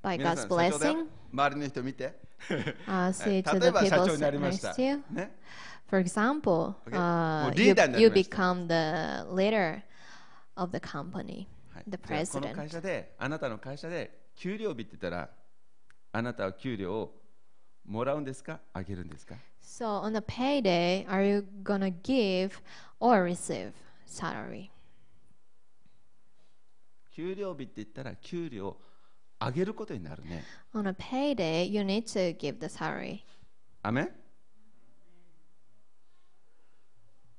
[0.08, 1.06] by 皆 God's blessing?
[1.32, 2.18] 周りの人見て
[2.86, 5.04] Uh, say to 例 the えば社 people 長になり sitting ました next to you.
[5.10, 5.36] ね
[5.90, 6.92] For example, Okay.
[6.92, 8.36] uh, もうリ you, ーダーになり you ました。
[8.36, 9.82] become the leader
[10.56, 12.68] of the company, はい the じゃあこの会 president.
[12.70, 15.30] 社であなたの会社で給料日って言ったら
[16.12, 17.14] あなたは給料を
[17.86, 22.52] もらうんですかあげるんですか So on a payday, are you gonna give
[23.00, 23.72] or receive
[24.06, 24.70] salary?
[27.12, 28.80] 給料日って言ったら給料を
[29.40, 30.44] 上げることになるね。
[30.74, 33.20] On a payday, you need to give the salary.
[33.82, 34.10] アメン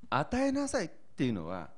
[0.09, 1.69] 与えなさいっていうのは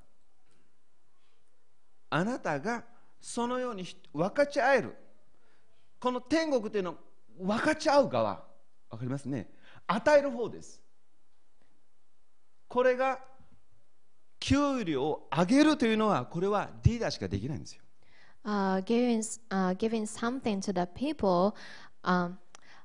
[2.09, 2.83] あなたが
[3.19, 4.95] そのようにひ分かち合える。
[5.99, 8.43] この天国というのは分かち合う側。
[8.89, 9.49] 分かりますね。
[9.87, 10.81] 与える方です。
[12.67, 13.19] これが
[14.39, 17.80] 給料を上げるというのはこれはリーダーしかできないんですよ
[18.43, 21.55] Uh, giving uh, giving something to the people,
[22.03, 22.39] um,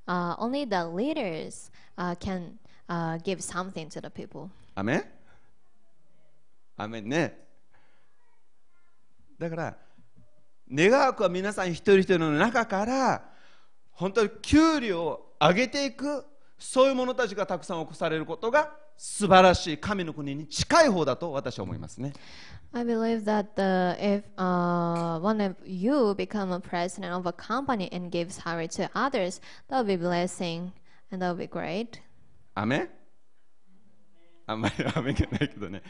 [0.06, 2.58] uh, only the leaders uh, can
[2.90, 4.50] uh, give something to the people.
[4.74, 5.04] アメン
[6.76, 7.38] アメンね
[9.38, 9.76] だから
[10.70, 13.24] 願わくは皆さん一人一人の中から
[13.92, 16.24] 本当に給料を上げていく
[16.58, 22.12] そういう者たちがたくさん起こされることが素晴らしい神の国に近い方だと私は思いますね
[22.72, 27.88] I believe that the, if uh, one of you become a president of a company
[27.90, 30.72] and give salary to others, that will be blessing
[31.10, 32.02] and that will be great.
[32.54, 32.88] アメン
[34.46, 35.82] あんまりアメンがないけどね、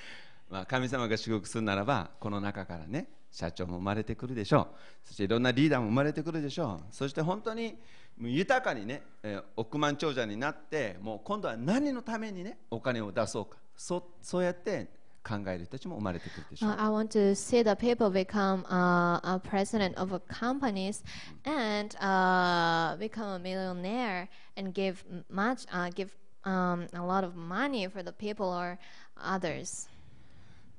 [0.49, 4.66] まあ、神様が祝福するならばこの中からね社長も生まれてくるでしょう
[5.05, 7.77] そしていろんなリーダーも生まれてくるでしょうそして本当に
[8.18, 14.87] 豊かにね、えー億万長者になってもう今度は何のためにねお金を出そうかそうそうやって
[15.22, 21.05] 考える人たちも生まれてくるでしょう Uh, I want to see the people become uh, a president of a companies
[21.44, 26.09] and uh, become a millionaire and give much,、uh, give
[26.44, 28.79] um, a lot of money for the people or
[29.20, 29.88] others.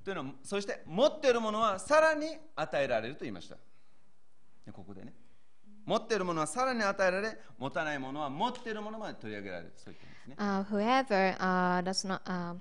[0.08, 3.58] というのはそして持っているものはさらに与えられると言いました
[4.66, 5.14] でここでね
[5.86, 12.56] 持っているものはさらに与えられ持たないものは持っているものまで取り上げられるそう言ってますね Uh, whoever uh, does not, uh,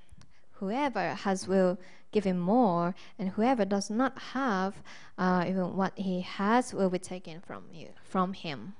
[0.61, 1.78] whoever has will
[2.11, 4.74] give him more, and whoever does not have,
[5.16, 8.74] uh, even what he has will be taken from you, from him.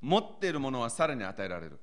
[0.00, 1.78] 持っているものはさらに与えられる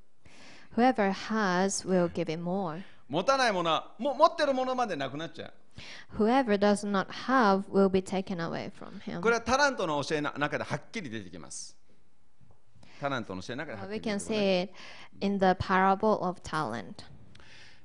[0.75, 2.83] Whoever has will give him more.
[3.09, 5.53] 持たないものはも持ってるものまでなくなっちゃう
[6.17, 9.21] Whoever does not have will be taken away from him.
[9.21, 11.75] これはタラントの教えの中ではっきり出てきます
[12.99, 14.73] タラントの教えの中では Uh, っき we り出 can てくるね see it
[15.25, 17.05] in the parable of talent.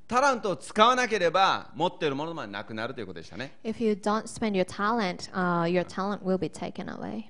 [0.07, 7.25] タラントを使わなければ持ってるものまでなくなるということでしたね If you don't spend your talent, uh, your talent will be taken away.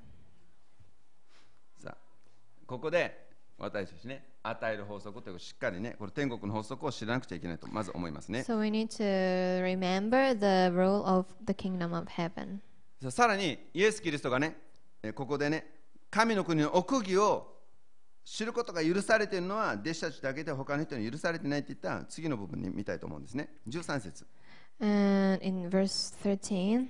[1.83, 1.97] さあ
[2.67, 3.27] ここで
[3.59, 8.41] 私たちね与える法則というしっかりねこれ天国の法則を知らなくちゃいけないとまず思いますね。
[8.41, 12.61] So we need to remember the rule of the kingdom of heaven.
[13.11, 14.57] さらにイエス・キリストがね
[15.03, 15.67] えーここでね
[16.11, 17.55] 神の国の奥義を
[18.25, 23.49] 知ることが許されているのは弟子たちだけで他の人に許されてないって言った次の部分に見たいと思うんですね。
[23.69, 24.27] 13節。
[24.81, 26.87] And in verse 13,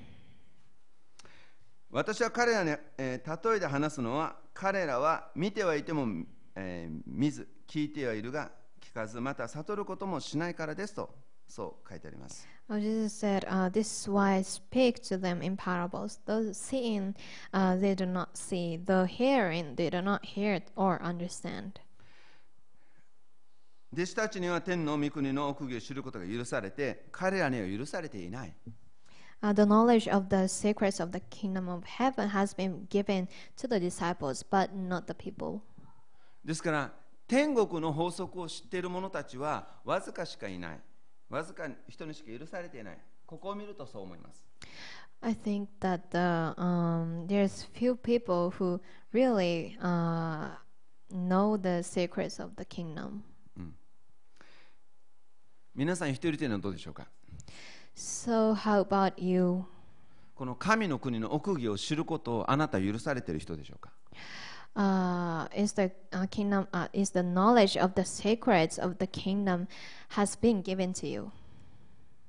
[1.91, 6.25] 私は彼らに、えー例えで話すのは彼らは見てはいても、
[6.57, 11.11] えー見ず聞いてはいるが聞かずまた悟ることもしないからですと
[11.47, 16.19] そう書いてあります oh, Jesus said, uh, This is why I speak to them in parables.
[16.25, 17.15] Though seeing,
[17.53, 18.79] uh, they do not see.
[18.79, 21.81] Though hearing, they do not hear or understand.
[23.93, 28.53] 弟子たちには天の御国の奥義を知ることが許されて彼らには許されていない
[29.41, 33.69] Uh, the knowledge of the secrets of the kingdom of heaven has been given to
[33.69, 35.61] the disciples, but not the people.
[36.45, 36.93] ですから
[37.27, 40.81] 天国の法則を知っている者たちはわずかしかいない。
[41.31, 42.99] わずか人にしか許されていない。
[43.27, 44.45] ここを見るとそう思います。
[45.23, 48.79] I think that the, um, there's few people who
[49.13, 50.51] really uh,
[51.11, 53.23] know the secrets of the kingdom.
[55.75, 57.09] 皆さん一人一人のどうでしょうか
[57.97, 59.65] ？So how about you?
[60.35, 63.91] この神の国の奥義を知ることをあなたは許されている人でしょうか？
[64.77, 69.69] Uh, is the uh, kingdom uh, is the knowledge of the secrets of the kingdom
[70.09, 71.31] has been given to you?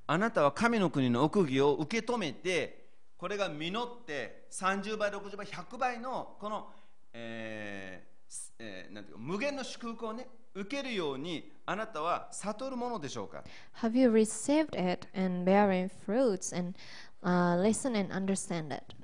[0.08, 2.86] あなたは神の国の奥義を受け止めて
[3.18, 6.68] これが実って30倍60倍100倍のこの、
[7.14, 13.44] えーすえーなんていうか無限の祝福をね受けるようにあなたは悟るものでしょうか
[13.82, 16.78] Have you received it and bearing fruits and
[17.24, 18.96] uh, listen and understand it?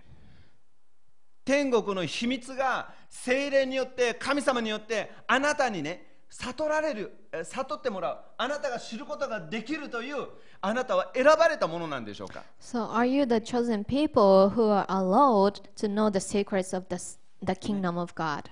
[1.44, 10.28] 天国の秘密が精霊によって神様によってあなたにね悟られるえー悟ってもらうあなたが知ることができるという
[10.62, 16.96] あなたは選ばれたものなんでしょうか So are you the chosen people who are allowed to know the secrets of the
[17.44, 18.46] the kingdom of God?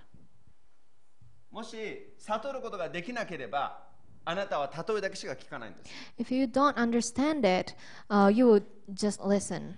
[1.52, 1.78] もし
[2.18, 3.88] 悟ることができなければ
[4.26, 7.74] あなたは例えだけしか聞かないんです If you don't understand it,
[8.10, 9.74] uh, you would just listen.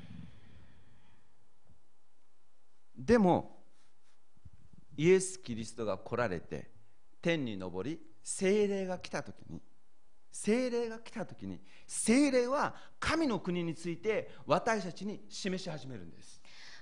[2.97, 3.60] でも
[4.97, 6.69] イエス・キリストが来られて
[7.21, 9.61] 天に昇り精霊が来た時に
[10.31, 16.41] 精霊が来た時に精霊は神の国について私たちに示し始めるんです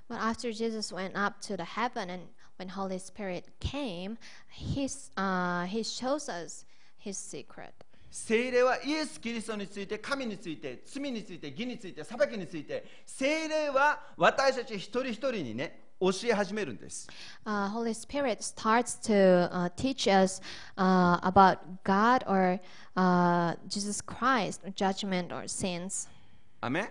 [0.10, 2.24] But after Jesus went up to the heaven and
[2.58, 4.18] when Holy Spirit came,
[4.50, 6.66] he's, uh, he shows us
[6.98, 7.74] his secret.
[8.12, 17.08] 精霊はイエス・キリストについて神について罪について義について裁きについて精霊は私たち一人一人にね教え始めるんです
[17.46, 20.42] Uh, Holy Spirit starts to uh, teach us
[20.78, 22.60] uh, about God or
[22.96, 26.08] uh, Jesus Christ, judgment or sins.
[26.62, 26.90] アメン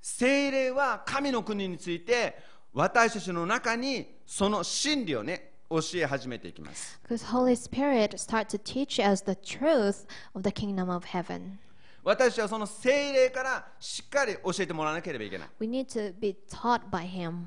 [0.00, 2.36] 精霊は神の国について
[2.72, 11.58] 私たちの中にその真理をね教え始めていきます Because Holy Spirit starts to teach us the truth of the kingdom of heaven.
[12.02, 17.46] 私はその精霊からしっかり教えてもらわなければいけない We need to be taught by Him.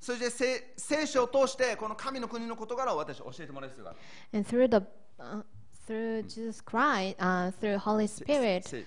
[0.00, 3.98] そして聖聖書を通してこの神の国の事柄を私は教えてもらう必要がある
[4.32, 4.86] And through the
[5.18, 5.42] uh,
[5.86, 8.84] through Jesus Christ, uh, through Holy せ Spirit,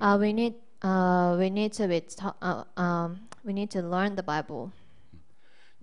[0.00, 4.14] uh, we need uh, we need to be ta- uh, um, we need to learn
[4.16, 4.70] the Bible.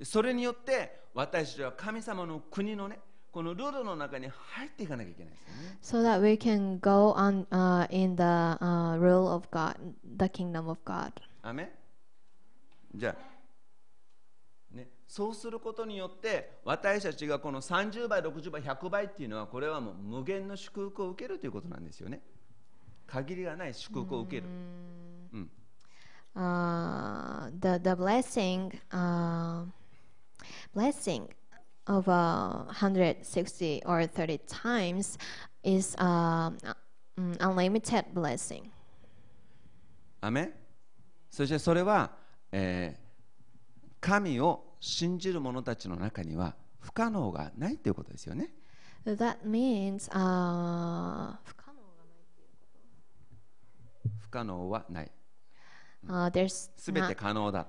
[0.04, 3.00] それによって私たちは神様の国のね
[3.32, 5.38] このルールの中に入っていかなきゃいけないで
[5.82, 6.14] すよね。
[6.16, 9.76] So that we can go on uh, in the uh, rule of God,
[10.18, 11.12] the kingdom of God.
[11.44, 11.70] アメン
[12.96, 13.16] じゃ
[14.74, 22.22] あ、ね、そうすることによって私たちがこの30倍60倍100倍っていうのはこれはもう無限の祝福を受けるということなんですよね。
[23.06, 24.44] 限りがない祝福を受ける、
[25.34, 25.52] うん、
[26.36, 29.66] Uh, the the blessing uh,
[30.74, 31.28] blessing
[31.90, 35.18] of uh, 160 or 30 times
[35.64, 36.74] is um, uh,
[37.18, 38.70] mm, unlimited blessing.
[40.22, 40.54] アメン
[41.30, 42.12] そしてそれは、
[42.52, 43.10] えー
[44.02, 48.50] 神を信じる者たちの中には不可能がないということですよね
[49.06, 51.36] that means uh,
[54.20, 55.12] 不可能はない。
[56.08, 57.68] Uh, there's すべて可能だ。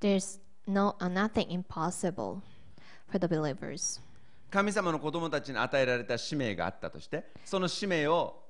[0.00, 2.40] there's no uh, nothing impossible
[3.14, 4.00] for the believers.
[4.50, 8.42] 神様の子供たちに与えられた使命があったとして、その使命を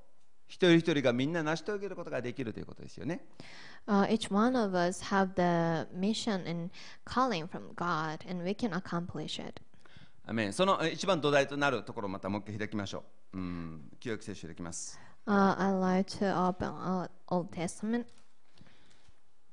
[0.47, 3.21] 一人一人がみんな成し遂げることができるということですよね。
[3.87, 6.71] Uh, each one of us have the mission and
[7.05, 9.61] calling from God, and we can accomplish it.
[10.27, 13.03] アメンそのえ一番土台となるところをまたもう一回開きましょ
[13.33, 13.37] う。
[13.37, 14.99] うん、旧約聖書開きます。
[15.27, 18.05] Uh, I like to open uh, Old Testament.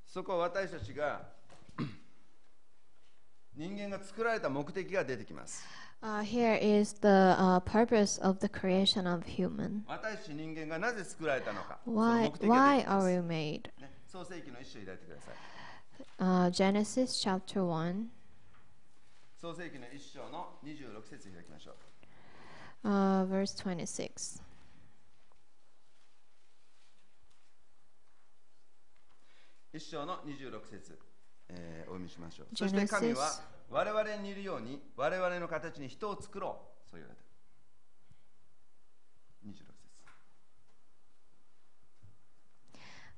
[0.06, 1.31] そこは私たちが
[3.56, 5.64] 人間が作られた目的が出てきます。
[9.86, 11.78] 私たち人間がなぜ作られたのか。
[11.86, 15.34] Why, の目的が出てきます、ね、創世記の一章を抱いてください。
[16.18, 18.06] Uh, Genesis chapter 1.
[19.40, 22.88] 創世記の一章の26節を抱きましょう。
[22.88, 24.42] Uh, verse 26.
[29.74, 31.11] 一章の26節。
[31.54, 32.46] えーお読みしましょう。
[32.56, 33.30] そして神は
[33.70, 36.90] 我々にいるように我々の形に人を作ろう。
[36.90, 37.22] そう言われた。
[39.46, 39.92] 26節。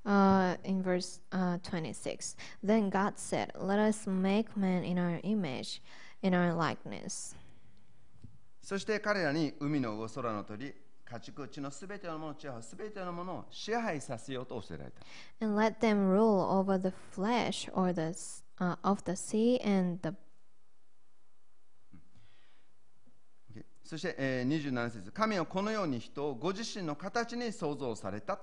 [0.06, 5.80] Uh, in verse uh, 26, then God said, Let us make man in our image,
[6.22, 7.34] in our likeness.
[8.60, 10.74] そして彼らに海の魚空の鳥、
[11.04, 15.00] 家畜地のすべてのもの、地はすべてのものを支配させようと教えられた。
[15.44, 18.14] And let them rule over the flesh or the,
[18.58, 20.16] uh, of the sea and the
[23.84, 28.38] そして、えー、27節神はこのように人をご自身の形に創造された。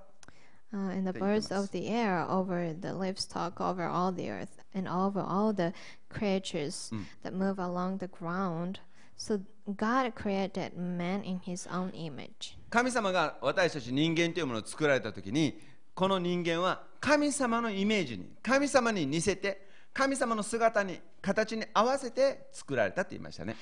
[0.74, 4.88] uh, and the birds of the air, over the livestock, over all the earth, and
[4.88, 5.74] over all the
[6.10, 6.92] creatures
[7.24, 8.80] that move along the ground.
[9.18, 9.42] So
[9.76, 12.58] God created man in his own image.
[12.70, 15.60] 神様が私たち人間というものを作られたときに、
[15.94, 23.56] この人間は神様のイメージに、神様に似せて、神様の姿に、形に合わせて作られたと言いましたね。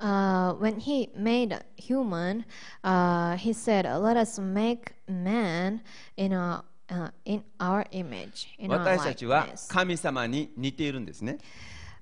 [0.00, 2.44] Uh, when he made human,
[2.84, 5.80] uh, he said, "Let us make man
[6.16, 11.38] in our uh, in our image, in 私たちは likeness." 神様に似ているんですね。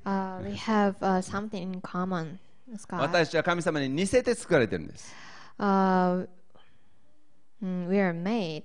[0.05, 2.39] Uh, we have uh, something in common.
[2.91, 5.15] 私は神様に似せて作られているんです。
[5.59, 6.27] Uh,
[7.63, 8.65] mm, we are made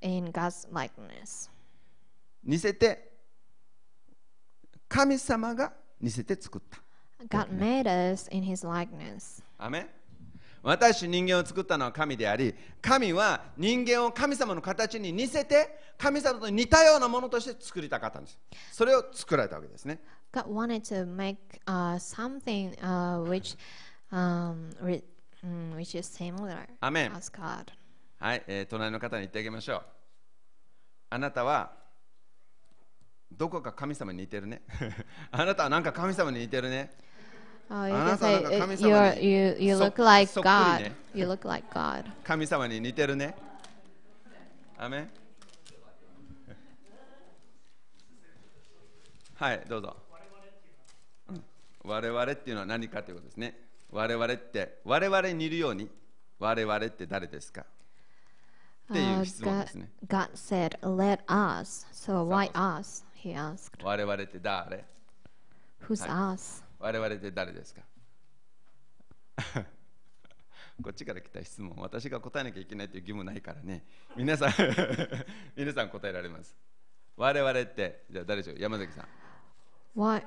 [0.00, 1.50] in God's likeness.
[2.42, 3.12] 似せて、
[4.88, 6.80] 神様が似せて作った。
[7.28, 9.42] God made us in His likeness.
[9.58, 9.88] アメン
[10.62, 18.38] 私人間を作ったのは神であり神は人間を神様の形に似せて神様と似たようなものとして作りたかったんです
[18.72, 20.00] それを作られたわけですね
[20.32, 23.56] God wanted to make uh, something uh, which
[24.12, 25.02] um, re-
[25.44, 27.12] mm, which is similar Amen.
[27.16, 27.66] as God.
[28.18, 29.82] はい、えー隣の方に言ってあげましょう
[31.10, 31.72] あなたは
[33.32, 34.60] どこか神様に似てるね
[35.32, 36.90] あなたはなんか神様に似てるね
[37.70, 39.76] Uh, you あ can なた say なんか uh, 神 you 様 are, に you you
[39.76, 40.80] そ look like God.
[40.82, 40.92] ね。
[41.14, 42.04] You look like God.
[42.24, 43.36] 神様に似てるね
[44.76, 45.10] アメン
[49.36, 50.09] はいどうぞうん
[51.84, 53.58] 我々っていうのは何かということですね
[53.90, 55.88] 我々って我々に似るように
[56.38, 57.62] 我々って誰ですか？
[58.90, 63.04] っていう Uh, 質問ですね God said, "Let us." So why us?
[63.14, 63.84] He asked.
[63.84, 64.84] 我々って誰
[65.82, 66.62] ？Who's us?
[66.78, 67.82] 我々って誰ですか？
[70.82, 73.84] こっちから来た質問私が答えなきゃいけないという義務ないからね
[74.16, 74.52] 皆さん
[75.54, 76.56] 皆さん答えられます
[77.16, 78.58] 我々ってじゃあ誰でしょう？
[78.58, 79.08] 山崎さん
[79.94, 80.24] Why?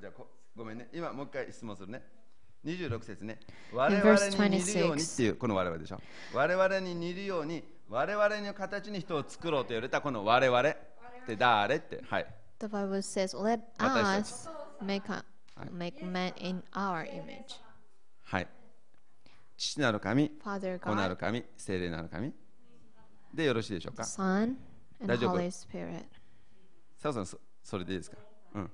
[0.00, 0.88] じゃあこごめんね。
[0.92, 2.02] 今もう一回質問するね。
[2.64, 3.38] 26節ね。
[3.72, 6.00] 我々に似るようにっていうこの我々でしょ。
[6.34, 10.60] 我々に似るように我々の形に人を作ろうと言われたこの我々。
[10.60, 10.76] っ
[11.26, 12.02] て誰って。
[12.08, 12.26] はい。
[12.58, 14.48] The Bible says, "Let us
[14.82, 15.22] make a,
[15.70, 17.60] make man in our image."
[18.24, 18.48] はい。
[19.58, 22.32] 父なる神子なる神聖霊なる神。
[23.34, 24.56] でよろしいでしょうか？Son,
[25.00, 26.04] and 大丈夫？Holy Spirit.
[26.96, 28.16] サオさんそそれでいいですか
[28.54, 28.70] うん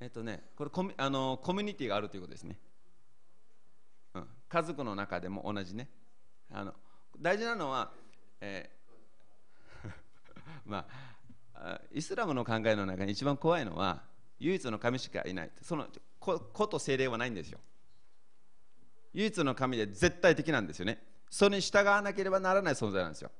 [0.00, 2.58] えっとねこれコミあのコミュニティがあるということですね、
[4.14, 5.88] うん、家族の中でも同じね。
[6.50, 6.74] あの
[7.20, 7.92] 大事なのは、
[8.40, 9.90] えー
[10.64, 10.86] ま
[11.54, 14.04] あイスラムの考えの中に一番怖いのは
[14.38, 15.50] 唯一の神しかいない。
[15.60, 15.88] その
[16.20, 17.58] こと精霊はないんですよ。
[19.12, 21.02] 唯一の神で絶対的なんですよね。
[21.28, 23.30] それに従わなければならない存在なんですよ。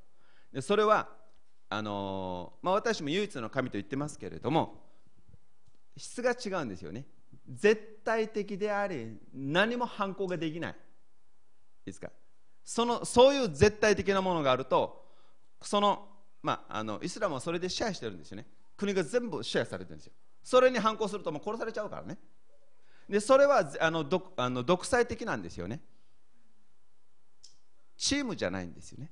[0.52, 1.08] でそれは
[1.70, 4.87] あのーまあ、私も唯一の神と言ってますけれども
[5.98, 7.04] 質が違うんですよね。
[7.46, 10.76] 絶対的であり何も反抗ができない。
[11.84, 12.10] ですか？
[12.64, 15.06] そのそういう絶対的なものがあると
[15.62, 16.06] その,、
[16.42, 18.46] まあ、あのイスラムはそれで支配してるんですよね。
[18.76, 20.12] 国が全部支配されてるんですよ。
[20.42, 22.18] それに反抗するともう殺されちゃうからね。
[23.08, 25.80] でそれはあの独あの独裁的なんですよね。
[27.96, 29.10] チームじゃないんですよね。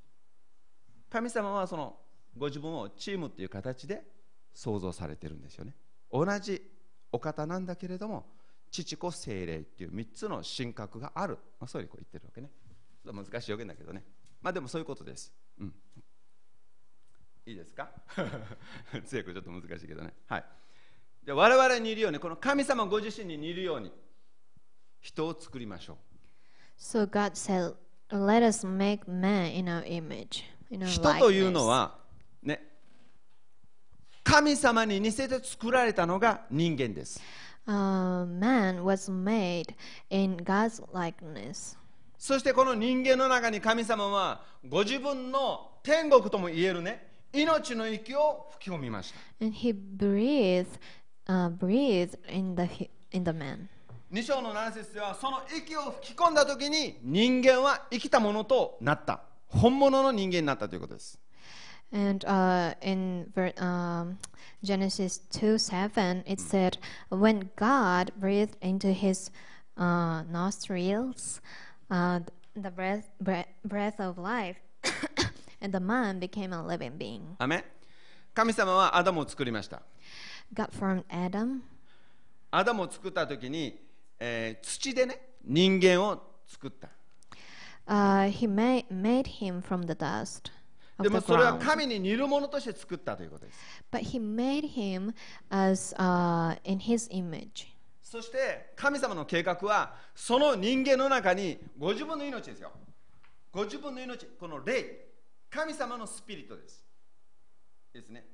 [1.09, 1.97] 神様はその
[2.37, 4.05] ご自分をチームっていう形で
[4.53, 5.75] 創造されてるんですよね。
[6.13, 6.63] 同じ
[7.17, 8.27] お方なんだけれども
[8.71, 12.51] 父子精霊っていう3つの神格がある、まあ、そういうこう言ってるわけね。
[13.05, 14.03] 難しい表現だけどね。
[14.43, 15.75] まあでもそういうことです、うん、
[17.47, 17.91] いいですか？
[19.07, 20.15] 強くちょっと難しいけどね。
[20.27, 20.45] はい。
[21.25, 23.93] で我々にいるようにこの神様ご自身に似るように
[25.01, 25.97] 人を作りましょう。
[26.79, 27.75] So God said,
[28.11, 30.45] Let us make man in our image.
[30.71, 32.06] In our 人というの.はね
[34.27, 37.23] 神様に似せて作られたのが人間です
[37.69, 39.75] Uh, man was made
[40.09, 41.77] in God's likeness.
[42.17, 50.67] そしてこの人間の中に神様はご自分の天国とも言えるね命の息を吹き込みました And he breathed,
[51.27, 53.69] uh, breathed in the, in the man.
[54.13, 61.19] 2章の7節ではその息を吹き込んだ時に人間は生きたものとなった本物の人間になったということです
[61.92, 64.18] And uh, in ver- um,
[64.64, 66.78] Genesis 2 7, it said,
[67.10, 69.30] When God breathed into his
[69.78, 71.42] uh, nostrils
[71.90, 72.22] uh,
[72.56, 74.58] the breath, breath, breath of life,
[75.62, 77.36] and the man became a living being.
[77.40, 77.64] アメン
[78.34, 79.82] 神様はアダムを作りました
[80.54, 81.60] God formed Adam.
[82.52, 83.78] アダムを作った時に、
[84.20, 86.90] えー土でね人間を作った
[87.88, 90.52] Uh, he made, made him from the dust
[90.99, 93.59] でもそれは.神に似るものとして作ったということです
[93.93, 95.13] But he made him
[95.51, 97.67] as uh, in his image.
[98.03, 102.71] そして神様の計画はその人間の中にご自分の命ですよ
[103.53, 105.07] ご自分の命この霊
[105.51, 106.85] 神様のスピリットです
[107.93, 108.25] ですね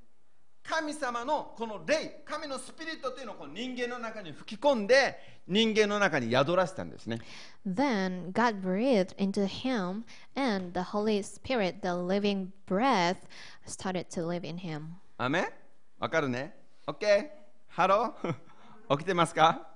[0.62, 7.18] 神様のこの霊神のスピリットというのをこの人間の中に吹き込んで人間の中に宿らせたんですね
[7.66, 10.04] Then God breathed into him,
[10.36, 13.16] and the Holy Spirit, the living breath,
[13.66, 14.82] started to live in him.
[15.18, 15.52] アーメン
[15.98, 16.54] わかるね
[16.86, 17.28] ?OK?
[17.68, 18.34] ハロー
[18.96, 19.66] 起きてますか、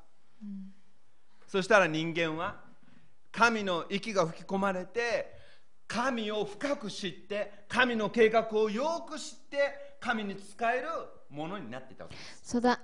[1.49, 2.57] そしたら人間は
[3.33, 5.35] 神の息が吹き込まれて
[5.87, 10.87] 神を深く知って神の計画をよく知って神に使える
[11.31, 12.57] ものになっていたわけです。
[12.57, 12.79] So that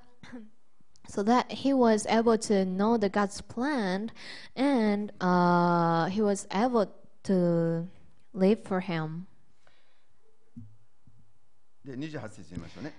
[1.08, 4.10] so that he was able to know the God's plan
[4.56, 6.88] and uh, he was able
[7.22, 7.86] to
[8.34, 9.26] live for him.
[11.84, 12.92] で28節見ましょうね。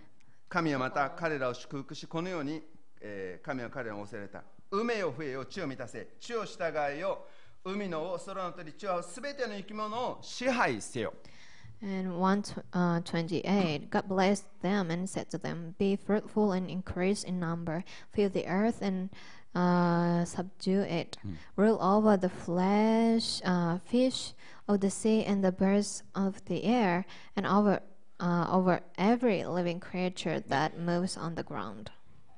[0.48, 2.62] 神はまた彼らを祝福しこのように、
[3.02, 4.44] えー神は彼らを仰せられた。
[4.72, 6.08] 海よ増えよ地を満たせ。
[6.22, 7.28] 地を従えよ。
[7.66, 11.14] 海の王空の鳥地はすべての生き物を支配せよ
[11.83, 17.85] And 128, God blessed them and said to them, Be fruitful and increase in number,
[18.13, 19.11] fill the earth and
[19.55, 21.17] uh, subdue it,
[21.55, 24.33] rule over the flesh, uh, fish
[24.67, 27.07] of the sea and the birds of the air,
[27.37, 27.81] and over,
[28.19, 31.91] uh, over every living creature that moves on the ground.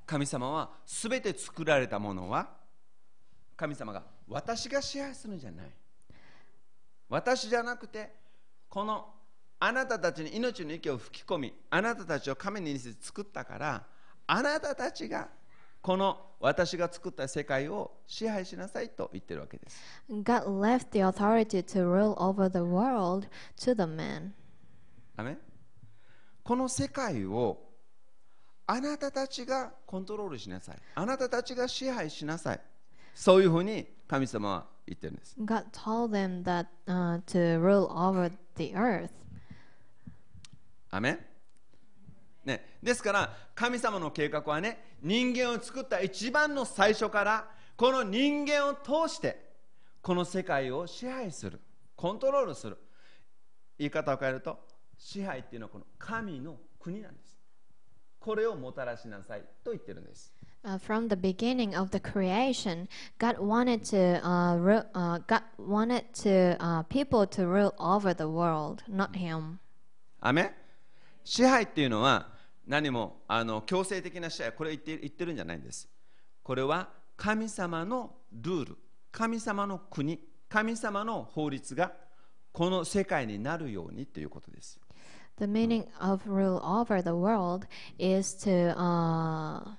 [0.06, 2.50] 神様はすべて作られたものは
[3.56, 5.70] 神様が私が支配するんじゃない
[7.08, 8.10] 私じゃなくて
[8.68, 9.13] この
[9.65, 13.83] あなたたちに命の息を吹き込みあなたたちを神に似せて作ったから
[14.27, 15.27] あなたたちが
[15.81, 19.81] この私が作った世界を支配しなさいと言ってるわけです。
[20.09, 24.33] God left the authority to rule over the world to the man.
[25.17, 25.37] アメン。
[26.43, 27.57] この世界を
[28.67, 30.75] あなたたちがコントロールしなさい。
[30.93, 32.59] あなたたちが支配しなさい。
[33.15, 35.35] そういうふうに神様は言ってるんです。
[35.39, 39.24] God told them that uh, to rule over the earth.
[40.91, 41.19] アメン
[42.45, 49.53] ね、ですから神様の計画はね人間を作った一番の最初からこの人間を通して
[50.01, 51.59] この世界を支配する
[51.95, 52.77] コントロールする。
[53.77, 54.59] 言い方を変えると
[54.97, 57.37] 支配っていうのはこの神の国なんです。
[58.19, 60.31] これをもたらしなさいと言ってるんです。
[60.63, 62.87] Uh, from the beginning of the creation,
[63.19, 68.23] God wanted to uh, ru- uh, God wanted to uh, people to rule over the
[68.23, 69.59] world, not Him.
[70.21, 70.51] アメン
[71.25, 72.27] 支配っていうのは
[72.67, 75.89] 何もあの強制的な支配これ言って言ってるんじゃないんです
[76.43, 78.77] これは神様のルール
[79.11, 81.91] 神様の国神様の法律が
[82.51, 84.79] この世界になるようにということです
[85.37, 87.67] The meaning of rule over the world
[87.97, 89.75] is to uh,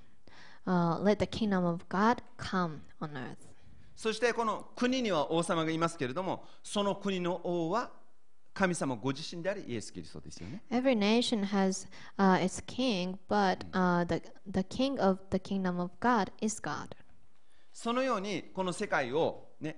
[0.67, 3.37] uh, let the kingdom of God come on earth.
[3.95, 7.91] そしてこの国には王様がいますけれどもその国の王は
[8.57, 11.87] 神様ご自身でありイエス・キリストですよね Every nation has
[12.19, 16.97] uh, its king, but uh, the, the king of the kingdom of God is God.
[17.71, 19.77] そのようにこの世界をね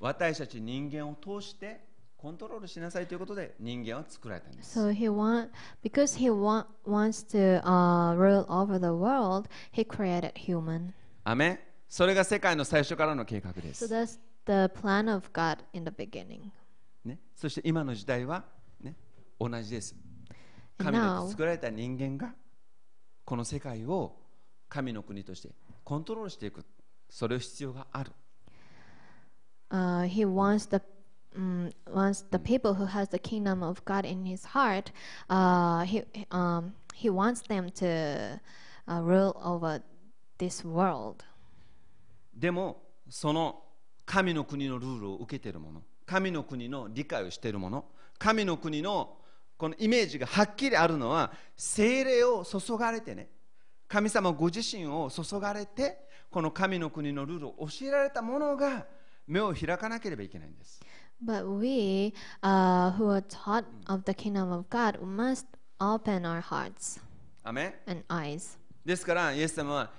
[0.00, 5.50] 私たち人間を通してコントロールしなさいということで人間は作られたんです So he want
[5.84, 10.92] because he want, wants to uh, rule over the world, he created human.
[11.22, 11.58] アメン
[11.88, 16.50] それが世界の最初からの計画で So す、that's the plan of God in the beginning.
[17.04, 18.44] ね、そして今の時代は、
[18.80, 18.94] ね、
[19.38, 19.94] 同じです
[20.76, 22.34] 神によっ now- て作られた人間が
[23.24, 24.16] この世界を
[24.68, 25.50] 神の国として
[25.84, 26.64] コントロールしていく
[27.08, 28.12] それを必要がある
[29.72, 30.82] Uh, he wants the
[31.36, 34.90] um, wants the people who has the kingdom of God in his heart.
[35.28, 38.40] Uh, he um, he wants them to
[38.88, 39.80] uh, rule over
[40.38, 41.24] this world.
[42.34, 43.62] でもその
[44.04, 45.80] 神の国のルールを受けている者
[46.10, 47.84] 神の国の理解をしている者
[48.18, 49.16] 神の国の
[49.56, 53.28] このイメージがはっきりあるのは精霊を注がれてね。
[53.86, 55.98] 神様ご自身を注がれて
[56.28, 58.86] この神の国のルールを教えられた者が
[59.28, 60.80] 目を開かなければいけないんです。
[61.24, 65.44] But we, uh, who are taught of the kingdom of God, must
[65.78, 67.00] open our hearts
[67.44, 68.58] and eyes.
[68.84, 69.90] ですからイエス様は、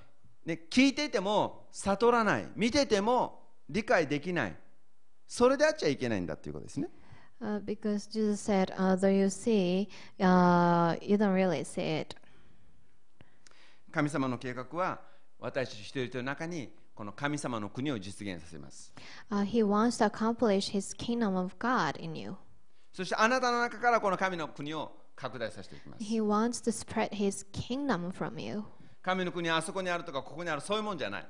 [0.45, 2.47] ね、聞いていても悟らない。
[2.57, 3.39] 見てても
[3.70, 4.55] 理解できない
[5.32, 6.90] それであっちゃいけないんだということですね
[7.42, 12.16] Uh, because Jesus said, uh, though you see, uh, you don't really see it.
[13.92, 15.02] 神様の計画は
[15.40, 18.94] 私一人一人の中にこの神様の国を実現させます
[19.32, 22.36] Uh, he wants to accomplish his kingdom of God in you.
[22.94, 28.66] そしてあなたの中からこの神の国を拡大させていきます He wants to spread his kingdom from you.
[29.02, 31.26] 神の国はあそこにあるとかここにあるそういうもんじゃない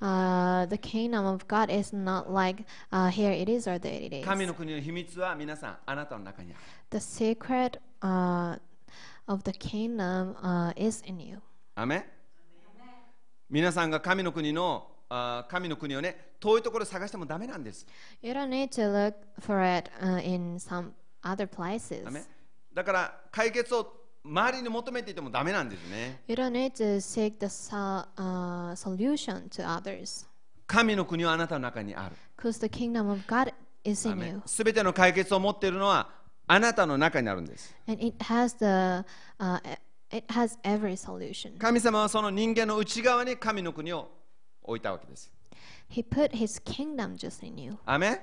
[0.00, 4.12] Uh, the kingdom of God is not like uh, here it is or there it
[4.16, 4.26] is.
[4.26, 6.60] 神の国の秘密は皆さんあなたの中にある
[6.90, 8.58] The secret uh,
[9.28, 11.40] of the kingdom uh, is in you.
[11.76, 12.04] アメン
[13.48, 14.88] 皆さんが神の国の
[15.48, 17.86] 神の国をね遠いところで探してもダメなんです
[18.22, 20.92] You don't need to look for it uh, in some
[21.22, 22.04] other places.
[22.74, 30.26] だから解決を周りに求めていてもダメなんですね You don't need to seek the so- uh, solution to others
[30.66, 33.52] 神の国はあなたの中にある because the kingdom of God
[33.84, 36.08] is in you すべての解決を持っているのは
[36.46, 39.04] あなたの中にあるんです and it has the
[39.38, 39.60] uh,
[40.10, 41.56] it has every solution.
[41.58, 44.10] 神様はその人間の内側に神の国を
[44.62, 45.32] 置いたわけです。
[45.90, 47.78] He put his kingdom just in you.
[47.86, 48.20] アメン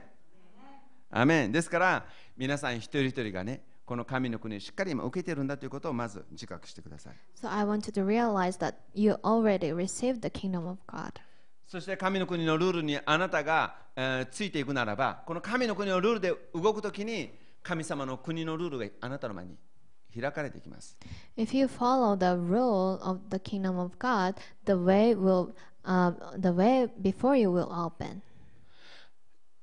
[1.12, 2.06] アメンですから
[2.38, 7.14] 皆さん一人一人がねこの神の国をしっかり今受けているんだということをまず自覚してください。
[7.36, 11.14] So I want you to realize that you already received the kingdom of God.
[11.66, 17.32] そして神の国のルールにあなたが、えーついていくならばこの神の国のルールで動くときに
[17.64, 19.58] 神様の国のルールがあなたの前に
[20.16, 20.96] 開かれていきます。
[21.36, 24.36] If you follow the rule of the kingdom of God,
[24.66, 28.22] the way will uh, the way before you will open.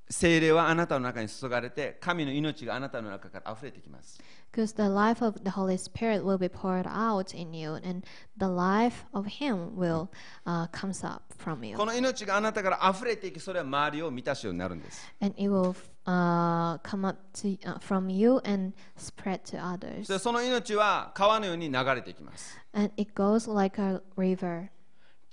[0.08, 4.20] 精霊はあなたの中に注がれて、神の命があなたの中から溢れてきます。
[11.76, 15.12] この命があなたから溢れていき、それは周りを満たすようになるんです。
[20.20, 22.56] その命は川のように流れてきます。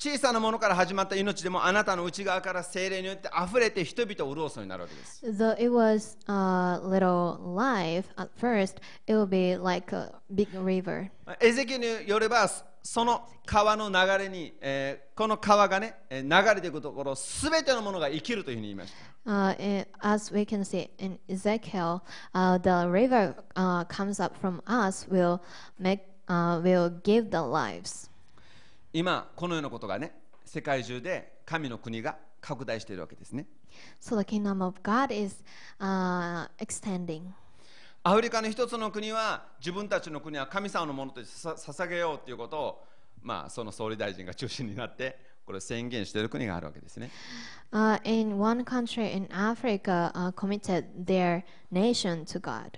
[0.04, 5.26] 小さなものから始まった命でもあなたの内側から精霊によって溢れて人々を潤すようになるわけです。
[5.26, 11.10] Though it was a little life at first, it will be like a big river.
[11.40, 12.50] エゼキによれば
[12.82, 18.92] その川の流れに、えーこの川がねえー流れていくところすべてのものが生きるというふうに言いまし
[19.26, 19.32] た。
[19.32, 22.02] Uh, eh, as we can see in Ezekiel,
[22.34, 25.40] uh, the river uh, comes up from us will
[25.80, 28.10] make uh, will give the lives.
[28.94, 30.14] 今このようなことがね
[30.46, 33.48] 世界中で神の国が拡大しているわけですね。
[34.00, 35.44] So the kingdom of God is
[35.80, 37.24] uh, extending.
[38.04, 42.84] アフリカの一つの国は自分たちの国は神様のものとしてさ捧げようということを、
[43.22, 47.10] まあ、その総理大臣が中心になってこれを宣言している国があるわけですね。
[47.72, 52.72] Uh, in one country in Africa, uh, committed their nation to God.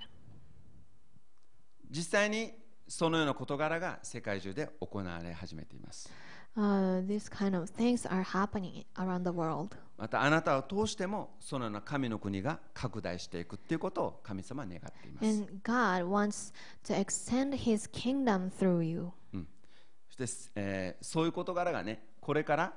[1.89, 2.53] 実際に
[2.88, 6.11] そのような事柄が世界中で行われ始めています。
[6.57, 9.75] Uh, these kind of things are happening around the world.
[9.97, 15.25] またあなたを通してもそのような神の国が拡大していくということを神様は願っています。
[15.25, 16.53] And God wants
[16.86, 19.11] to extend His kingdom through you.
[20.09, 22.73] して、えーそういう事柄がねこれから、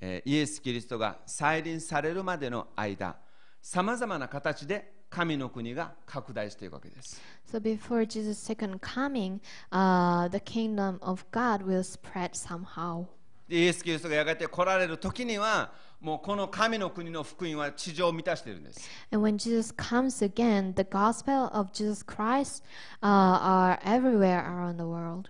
[0.00, 3.16] えーイエス・キリストが再臨されるまでの間
[3.62, 9.40] さまざまな形で神の国が拡大していくわけです So before Jesus' second coming,
[9.70, 13.04] uh, the kingdom of God will spread somehow.
[13.46, 18.80] でイエス・キリストがやがて来られる時にはもうこの神の国の福音は地上を満たしているんです
[19.12, 22.64] And when Jesus comes again, the gospel of Jesus Christ
[23.02, 25.28] uh, are everywhere around the world.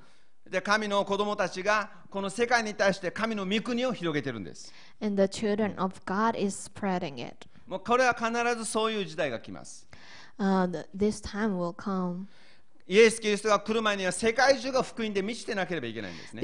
[0.48, 7.48] で神の子供たちがこの世界に対して神の御国を広げてるんです And the children of God is spreading it.
[7.66, 9.88] もうこれは必ずそういう時代が来ます。
[12.88, 16.42] イエス・キリストが来る前には世界中が福音で満ちてなければいけないんですね。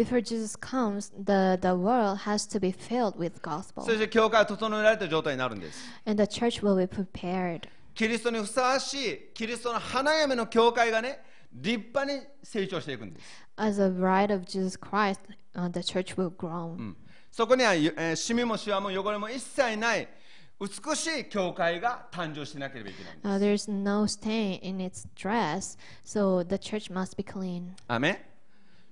[3.84, 5.80] そして教会は整えられた状態になるんです。
[7.94, 11.20] キリストにふさわしい、キリストの花嫁の教会がね、
[11.52, 13.26] 立派に成長していくんです。
[17.32, 20.08] そこには、えー、シもシワも汚れも一切ない。
[20.60, 27.74] 美しい教会が誕生しなければいけないんです Uh, there's no stain in its dress, so the church must be clean.
[27.86, 28.18] アメン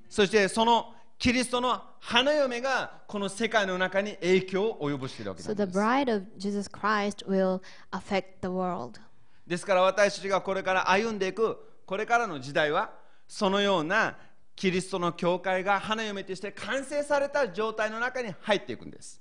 [0.08, 7.60] そしてそのキリストの花嫁がこの世界の中に影響を及ぼしているわけな So ん the です bride of Jesus Christ will
[7.90, 9.00] affect the world.
[9.46, 11.56] ですから私たちがこれから歩んでいく
[11.86, 12.90] これからの時代は
[13.26, 14.16] そのような
[14.54, 19.20] キリストの教会が花嫁として完成された状態の中に入っていくんです。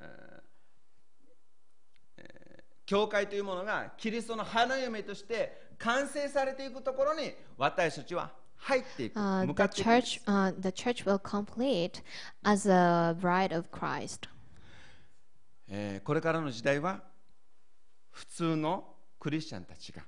[0.00, 0.40] えー
[2.18, 12.02] えー教会というものがキリストの花嫁として完成されていくところに私たちは入っていく、Uh, 向か the っていくんです church, uh, the church will complete
[12.44, 14.26] as a bride of Christ.
[15.68, 17.02] えーこれからの時代は
[18.10, 20.02] 普通のクリスチャンたちが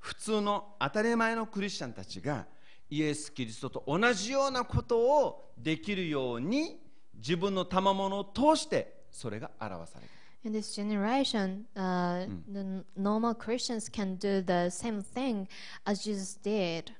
[0.00, 2.46] 普通の当たり前のクリスチャンたちが
[2.90, 6.80] イエス・キリストと同じようなことをできるように
[7.14, 10.10] 自分の賜物を通してそれが表される
[10.46, 15.48] In this generation, uh, the n- normal Christians can do the same thing
[15.84, 16.92] as Jesus did.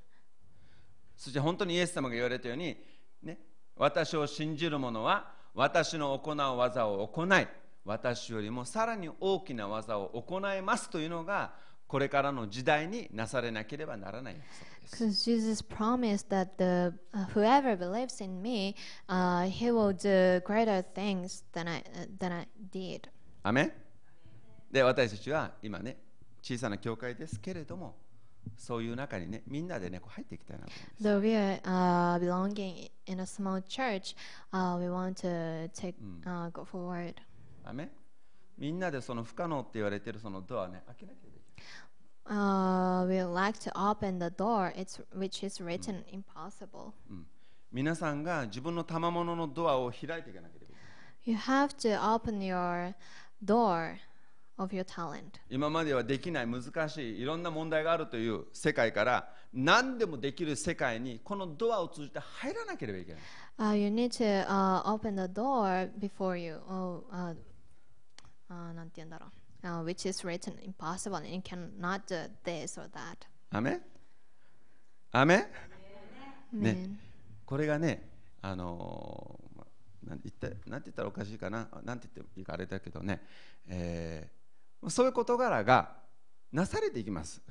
[1.17, 2.77] そして本当にイエス様が言われたように、
[3.23, 3.39] ね、
[3.77, 7.47] 私を信じる者は私の行う技を行い
[7.85, 11.55] 私よりもさらに大きな技を行いますというのが
[11.87, 14.37] これからの時代になされなければならない
[14.91, 18.75] Because Jesus promised that the uh, whoever believes in me,
[19.09, 23.09] uh, he will do greater things than I uh, than I did.
[23.47, 23.73] アメン
[24.73, 25.99] で私たちは今ね
[26.43, 27.95] 小さな教会ですけれども
[28.57, 34.17] そういう中にねみんなでねこう入っていきたいなと思うんです Though we are uh, belonging in a small church,
[34.53, 35.95] uh, we want to take
[36.27, 37.15] uh, go forward.
[37.65, 37.91] アメン
[38.59, 41.37] みんなでその不可能って言われてるそのドアね開けなきゃいけない
[42.29, 46.91] Uh, we like to open the door, it's which is written impossible.
[47.71, 50.75] 皆さんが自分の賜物のドアを開いていかなければい
[51.25, 52.95] けない You have to open your
[53.45, 53.97] door
[54.59, 55.41] of your talent.
[55.51, 63.23] 今まではできない難しいいろんな問題があるという世界から何でもできる世界にこのドアを通じて入らなければいけない
[63.59, 66.61] Uh, you need to uh, open the door before you.
[66.69, 67.35] Oh, uh,
[68.51, 69.27] uh, なんて言うんだろ
[69.63, 73.27] う uh, which is written impossible, and you cannot do this or that.
[73.51, 73.83] アメン
[75.13, 75.47] アメ.
[76.53, 76.91] ね
[77.47, 78.03] これがね
[78.43, 79.46] あのーま
[80.07, 81.69] なんて言ったなんて言ったらおかしいかな？
[81.85, 83.21] なんて言っていいかあれだけどね、
[83.67, 84.37] えー
[84.89, 85.97] そういう事柄が
[86.53, 87.43] なされていきます。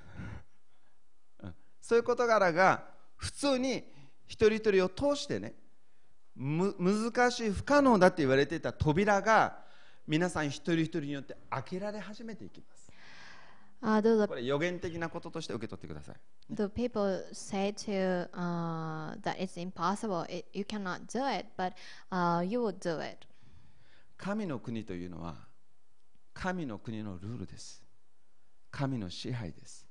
[1.81, 2.85] そういう事柄が
[3.17, 3.83] 普通に
[4.27, 5.53] 一人一人を通してね
[6.35, 9.57] む難しい不可能だって言われていた扉が
[10.07, 12.84] 皆さん一人一人によって開けられ始めていきます。
[13.85, 16.15] Uh, the, これ予言的なこととして受け取ってください
[16.51, 21.73] though people say to uh, that it's impossible, it, you cannot do it, but
[22.11, 23.27] uh, you will do it.
[24.17, 25.35] 神の国というのは
[26.33, 27.83] 神の国のルールです
[28.71, 29.85] 神の支配です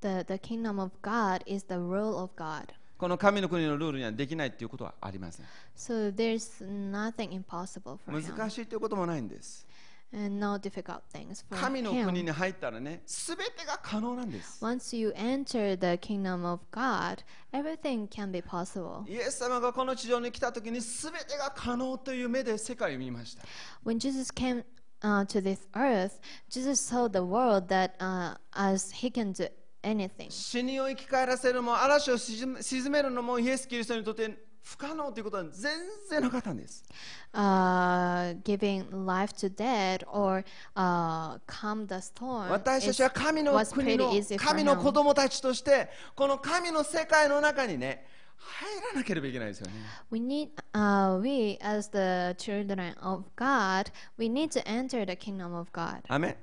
[0.00, 2.66] The, the kingdom of God is the rule of God.
[2.98, 5.46] この神の国のルールにはできないということはありません
[5.76, 9.66] So there's nothing impossible for him, 難しいということもないんです
[10.12, 18.42] no difficult things for 神の国.に入ったらね全てが可能なんです Once you enter the kingdom of God, everything can be
[18.42, 19.08] possible.
[19.08, 23.44] イエス様がこの地上に来た時に全てが可能という目で世界を見ました
[23.84, 24.64] When Jesus came
[25.02, 29.48] uh, to this earth, Jesus saw the world that uh, as he can do
[29.82, 30.30] anything.
[30.30, 35.72] 死にを生き返らせるも嵐を沈めるのもイエス・キリストにとって不可能ということは全
[36.10, 36.84] 然なかったんです
[37.32, 40.44] Uh, giving life to dead or
[40.74, 48.04] uh, calm the storm 私たちは神の国の神の.子供たちとしてこの神の世界の中にね
[48.36, 49.72] 入らなければいけないですよね。
[50.10, 55.68] We need, uh, we as the children of God, we need to enter the kingdom of
[55.72, 56.00] God.
[56.08, 56.36] アメン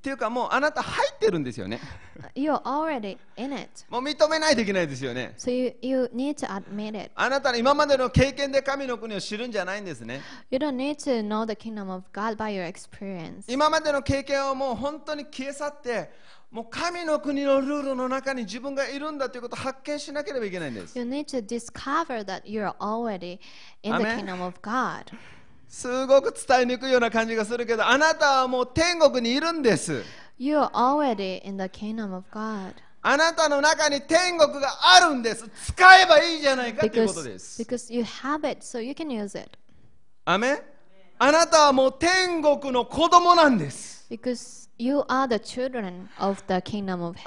[0.00, 1.80] ていうかもうあなた入ってるんですよね。
[3.88, 5.34] もう認めないといけないですよね。
[7.14, 10.20] あなたの今までの経験で神の国を知るんじゃないんですね。
[13.48, 16.10] 今までの経験をもう本当に消え去って、
[16.50, 20.98] もう神の国のルールの中に自分がいるんだということを発見しなければいけないんです。
[25.68, 30.02] すごく伝えにくいような感じがするけど、あなたはもう天国にいるんです。
[30.40, 32.74] You're already in the kingdom of God.
[33.02, 35.48] あなたの中に天国があるんです。
[35.66, 37.62] 使えばいいじゃないかということです。
[37.62, 39.50] because you have it, so you can use it.
[40.24, 40.58] アメン
[41.18, 43.97] あなたはもう天国の子供なんです。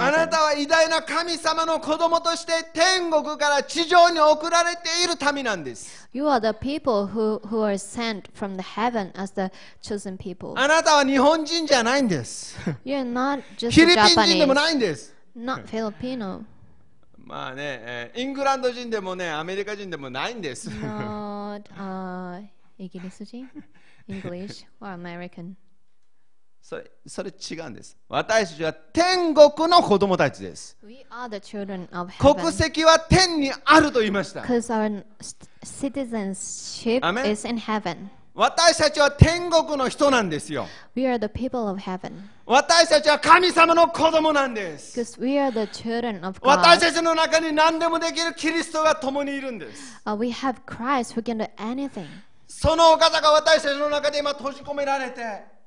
[0.04, 6.10] あなたは偉大な神様の子供として天国から地上に送られている民なんです。
[10.58, 12.58] あなたは日本人じゃないんです。
[13.70, 15.14] フィリピン人でもないんです。
[17.24, 20.68] まあね、イングランド人でもね、アメリカ人でもないんです。
[26.62, 27.98] それそれ違うんです。
[28.08, 30.78] 私たちは天国の子供たちです。
[32.20, 34.44] 国.籍は天にあると言いました。
[38.34, 40.66] 私たちは天国の人なんですよ。
[42.46, 44.98] 私たちは神様の子供なんです。
[46.42, 50.00] 私.たちの中に何でもできるキリストが共にいるんです。
[50.06, 50.16] Uh.
[52.48, 55.61] そのお方が私たちの中で今閉じ込められて、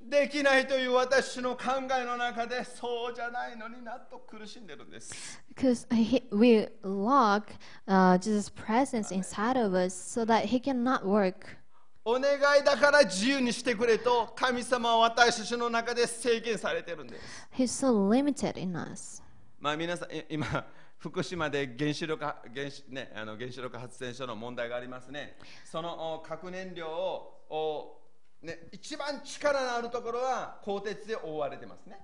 [0.00, 1.64] できないという私の考
[2.00, 5.42] えの中でそうじゃないのになと苦しんでるんです。
[5.54, 5.86] Because
[6.34, 7.44] we lock
[7.86, 11.58] uh, Jesus' presence inside of us so that he cannot work.
[12.02, 17.48] お願いだから自由にしてくれと神様は私たちの中で制限されてるんです。
[17.54, 19.22] He's so limited in us.
[19.60, 22.24] まあ皆さんい今福島で原子力
[22.54, 25.36] 原子ねあの原子力発電所の問題がありますね。
[25.64, 27.99] そのお核燃料をお
[28.42, 31.98] ね一番力のあるところは鋼鉄で覆われてますね。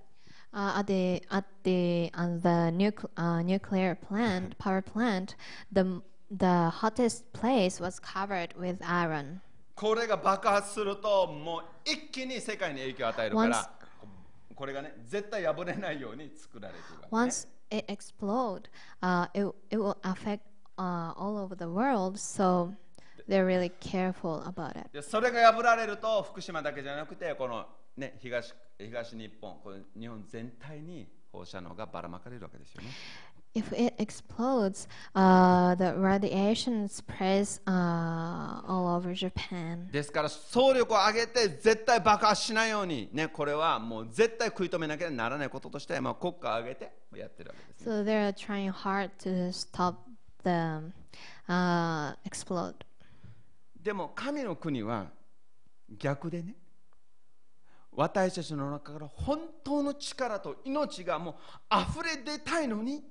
[0.53, 5.35] Uh, at the at the on the nucle- uh, nuclear plant, power plant,
[5.73, 9.41] the the hottest place was covered with iron.
[9.75, 13.71] これが爆発するともう一気に世界に影響を与えるから
[14.55, 17.09] これがね絶対破れないように作られているね。
[17.11, 18.71] Once it explode,
[19.03, 20.41] uh, it it will affect
[20.79, 22.19] uh, all over the world.
[22.19, 22.73] So
[23.29, 24.89] they're really careful about it.
[24.93, 27.67] でそれが破られると福島だけじゃなくてこの、
[27.97, 32.89] ね、東東日本この日本全体に放射能がばらまかれるわけですよね。
[33.55, 39.91] If it explodes, uh, the radiation spreads uh, all over Japan.
[39.91, 47.93] ですから総力を上げて絶対爆発しないように、ね、これはもう絶対食い止めなきゃならないこととして、まあ、国家を挙げてやってるわけです、ね。
[47.93, 49.97] So they're trying hard to stop
[50.45, 50.93] the
[51.49, 52.86] uh, explode.
[53.87, 55.07] でも神の国は
[55.97, 56.57] 逆でね。
[57.93, 61.35] 私たちの中から本当の力と命がもう
[61.71, 63.05] 溢れ出たいのに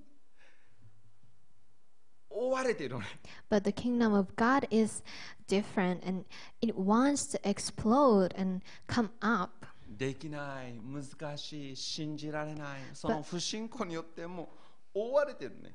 [2.30, 3.08] 追われているのね。
[3.50, 5.02] But the kingdom of God is
[5.48, 6.26] different and
[6.60, 9.66] it wants to explode and come up.
[9.88, 14.50] できない難しい信じられないその不信仰によっても
[14.94, 15.74] う覆われてるね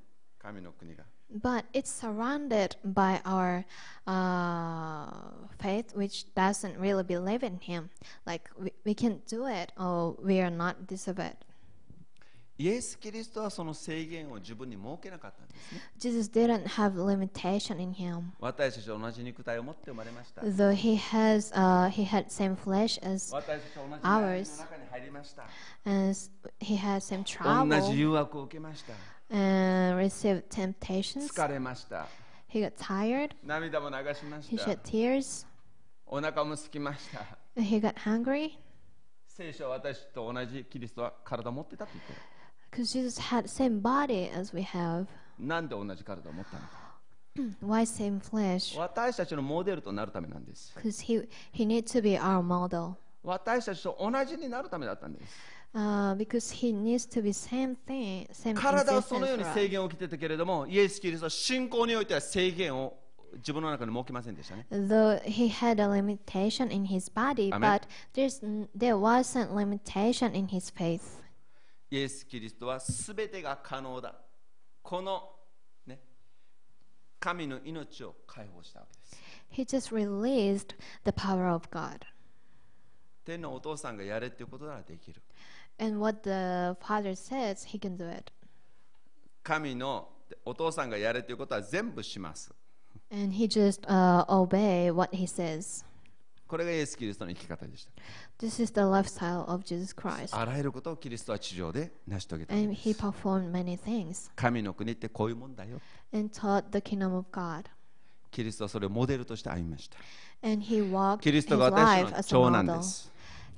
[1.32, 3.65] But it's surrounded by our
[4.05, 5.07] uh,
[5.59, 7.89] faith, which doesn't really believe in Him.
[8.26, 11.38] Like we, we can do it or we are not deserve it.
[12.57, 18.32] イエス・キリストはその制限を自分に設けなかったんですね Jesus didn't have limitation in Him.
[18.39, 25.43] 私たちは同じ肉体を持って生まれました Though He has, uh, He had same flesh as 私たちは同じ Ours 中に入りました
[25.84, 28.93] as He had same 同じ trouble 誘惑を受けました
[29.31, 31.28] And received temptations.
[31.33, 32.07] 疲れました
[32.53, 33.31] He got tired.
[33.45, 35.47] 涙も流しま He した shed tears.
[36.07, 37.24] お腹も空きました
[37.61, 38.53] He got hungry
[39.28, 42.18] 聖書は私と同じキリストは体を持ってたって言ってる
[42.70, 45.07] because Jesus had same body as we have.
[45.39, 46.91] なんで同じ体を持ったのか
[47.64, 48.76] Why same flesh?
[48.78, 52.95] 私たちのモデルとなるためなんです Because he he needs to be our model.
[53.22, 55.33] 私たちと同じになるためだったんです
[55.73, 59.69] Uh, because he needs to be same thing, same 体はそのよう existence に for 制 us.
[59.69, 62.97] 限を受けてたけれどもイエス・キリストは信仰においては制限を
[63.34, 67.59] 自分の中に設けませんでしたね Though he had a limitation in his body, Amen.
[67.59, 67.82] but
[68.13, 71.01] there's n- there wasn't limitation in his faith.
[71.91, 74.15] イエス・キリストは全てが可能だ
[74.82, 75.30] この、
[75.86, 75.99] ね、
[77.19, 79.21] 神の命を解放したわけです。
[79.51, 80.73] He just released
[81.03, 81.99] the power of God.
[83.26, 85.21] 天のお父さんがやれっていうことならできる。
[85.81, 88.31] And what the Father says, He can do it.
[89.43, 90.09] 神の
[90.45, 92.53] お父さんがやれっていうことは全部します。
[93.12, 95.85] And He just uh, obey what He says.
[96.47, 97.93] これがイエス・キリストの生き方でした。
[98.45, 100.37] This is the lifestyle of Jesus Christ.
[100.37, 103.01] あらゆることをキリストは地上で成し遂げた And で He す。
[103.01, 105.81] performed many things 神の国ってこういうもんだよ。
[106.12, 107.64] and taught the kingdom of God.
[108.31, 109.97] キリストはそれをモデルとして歩みました。
[110.47, 113.11] And He walked キリストが私の長男.です。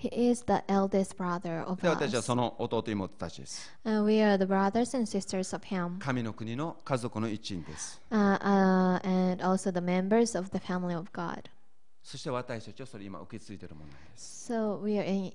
[0.02, 2.26] He is the eldest brother of で、私は us.
[2.26, 3.70] その弟妹たちです。
[3.84, 5.98] And we are the brothers and sisters of Him.
[6.00, 8.02] 神の国の家族の一員です。
[8.10, 11.44] Uh, uh, and also the members of the family of God.
[12.02, 14.52] そして私たちはそれ今受け継いでいるものなんです。
[14.52, 15.32] So we are in,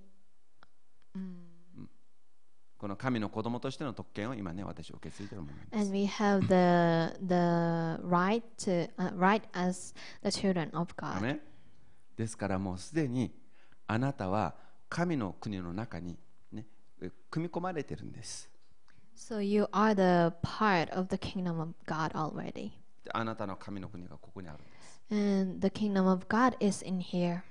[2.77, 5.81] この神の子供としての特権を今ね、私は受け継いでいるものなんです。
[5.81, 11.21] and we have the the right to uh, right as the children of ア God.
[11.21, 11.39] メン
[12.17, 13.31] ですからもうすでに
[13.87, 14.53] あなたは
[14.89, 16.17] 神の国の中に、
[16.51, 16.65] ね、
[17.01, 18.49] え組み込まれてるんです。
[19.15, 22.71] So you are the part of the kingdom of God already.
[23.03, 25.01] であなたの神の国がここにあるんです。
[25.09, 27.41] And the kingdom of God is in here.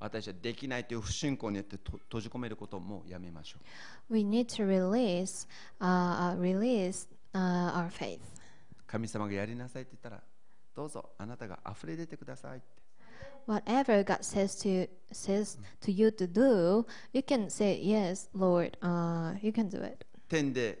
[0.00, 3.58] 私はできないという不信仰によってと閉じ込めることをもうやめましょ
[4.10, 4.14] う。
[4.14, 5.48] We need to release
[5.80, 8.20] uh, uh, release uh, our faith.
[8.86, 10.22] 神様がやりなさいって言ったら、
[10.74, 12.83] どうぞあなたが溢れ出てくださいって。
[13.46, 18.76] Whatever God says to says to you to do, you can say yes, Lord.
[18.82, 20.04] Uh, you can do it.
[20.28, 20.78] 天で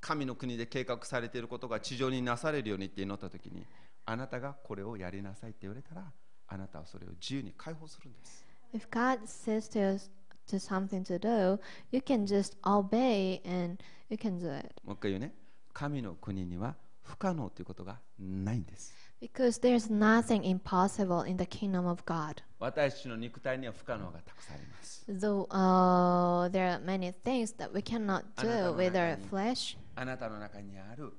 [0.00, 3.66] 神の国で計画されていることが地上になされるようにって祈ったときに、
[4.06, 6.04] あなたがこれをやりなさいって言われたら、
[6.46, 8.44] あなたはそれを自由に解放するんです。
[8.72, 10.10] If God says to us
[10.48, 11.58] to something to do,
[11.90, 14.74] you can just obey and you can do it.
[14.84, 15.34] もう一回言うね。
[15.72, 18.94] 神の国には不可能ということがないんです。
[19.21, 22.43] Because there's nothing impossible in the kingdom of God.
[22.59, 25.05] 私たちの肉体には不可能がたくさんあります。
[25.09, 31.13] Though uh, there are many things that we cannot do with our flesh, あなたの中にある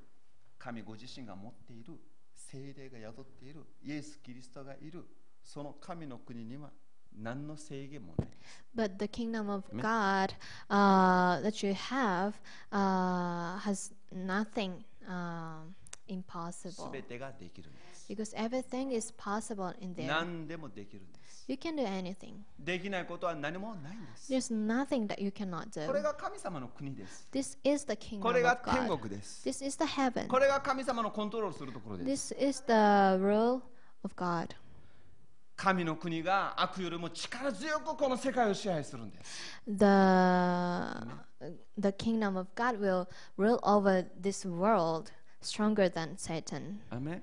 [0.59, 1.95] 神ご自身が持っている
[2.35, 5.05] 精霊が宿っているイエス・キリストがいる
[5.43, 6.71] その神の国には
[7.17, 9.83] 何の制限もないです but the kingdom of Amen.
[9.83, 10.35] God
[10.71, 12.35] uh, that you have
[12.73, 15.75] uh, has nothing um,
[16.07, 16.91] す impossible.
[16.91, 20.07] べてができるんです Because everything is possible in there.
[20.09, 22.35] 何でもできるんです You can do anything.
[22.59, 26.03] できないことは何もないんです There's nothing that you cannot これ do.
[26.03, 28.99] が神様の国です This is the kingdom これが of 天 God.
[28.99, 30.27] 国です This is the heaven.
[30.29, 32.73] これが神様のコントロールするところです This is the
[33.23, 33.61] rule
[34.03, 34.49] of God.
[35.57, 39.85] 神の国が悪よりも力強くこの世界を支配するんです The
[41.79, 43.07] the kingdom of God will
[43.39, 45.13] rule over this world
[45.43, 46.81] stronger than Satan.
[46.91, 47.23] アメン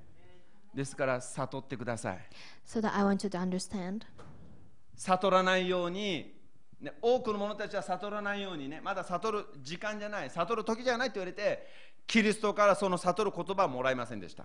[0.77, 2.19] ですから悟ってください。
[2.67, 4.03] So that I want you to understand.
[4.95, 6.35] 悟らないように、
[6.81, 11.67] ね、多くの者たちは悟らないようにねまだ悟る時間じゃない悟る時じゃないと言われて
[12.07, 14.45] キリストからその悟る言葉はもらえませんでした。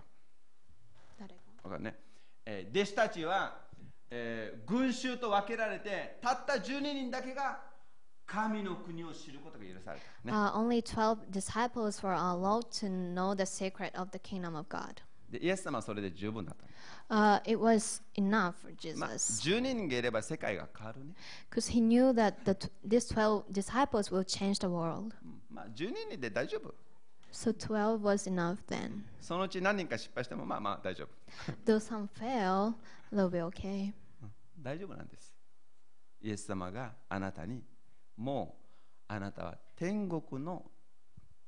[1.64, 1.96] わかるね、
[2.46, 3.58] えー弟子たちは、
[4.10, 7.60] えー群衆と分けられてたった12人だけが
[8.26, 10.32] 神の国を知ることが許された、ね。
[10.32, 15.02] Uh, only 12 disciples were allowed to know the secret of the kingdom of God.
[15.32, 16.66] でイエス様はそれで十分だった
[17.10, 21.14] Uh, it was enough for まあ、Jesus 12人がいれば世界が変わるね、
[21.50, 25.14] because he knew that the these 12 disciples will change the world.
[25.22, 26.74] うんまあ、12人で大丈夫
[27.34, 29.04] So 12 was enough then.
[29.20, 32.76] そのうち何人か失敗してもまあまあ大丈夫 Though some fail,
[33.12, 33.94] they'll be okay.
[34.62, 35.34] 大丈夫なんです。
[36.22, 37.62] イエス様があなたに
[38.16, 38.56] も
[39.10, 40.64] うあなたは天国の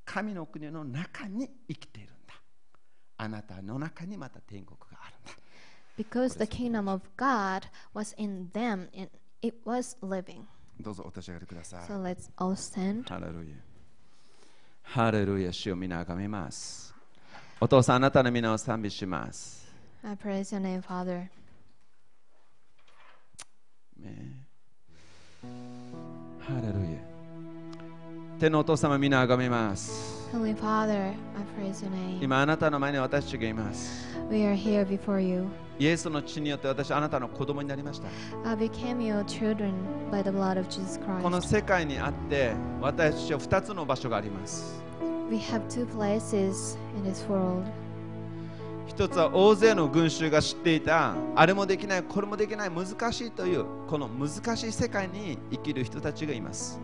[0.04, 2.10] 神の国の中に生きている。
[3.24, 5.32] あなたの中にまた天国があるんだ。
[5.98, 9.10] Because the kingdom of God was in them and
[9.42, 10.44] it was living.
[10.80, 11.80] どうぞお立ち上がりください。
[11.82, 13.04] So let's all stand.
[13.08, 13.56] ハレルヤ。
[14.84, 16.94] ハレルヤ、主を皆あがめます。
[17.62, 19.72] お父さん、あなたの皆を賛美します。
[20.04, 21.30] I praise your name, Father.
[24.00, 24.48] ね
[26.42, 27.00] ハレルヤ。
[28.40, 30.13] 天のお父様、皆あがめます。
[32.20, 34.18] 今あなたの前に私がいます。
[35.78, 38.08] イエスの血によって私はあなたの子供になりました。
[41.22, 44.82] この世界にあって私は2つの場所があります。
[48.88, 56.80] 1つは大勢の群衆が知っていたあれもできない、これもできない、難しいというこの難しい世界に生きる人たちがいます。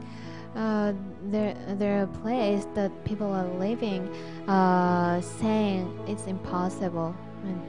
[0.54, 0.92] Uh,
[1.30, 4.08] there, there are places that people are living,
[4.46, 7.12] uh, saying it's impossible.
[7.44, 7.60] and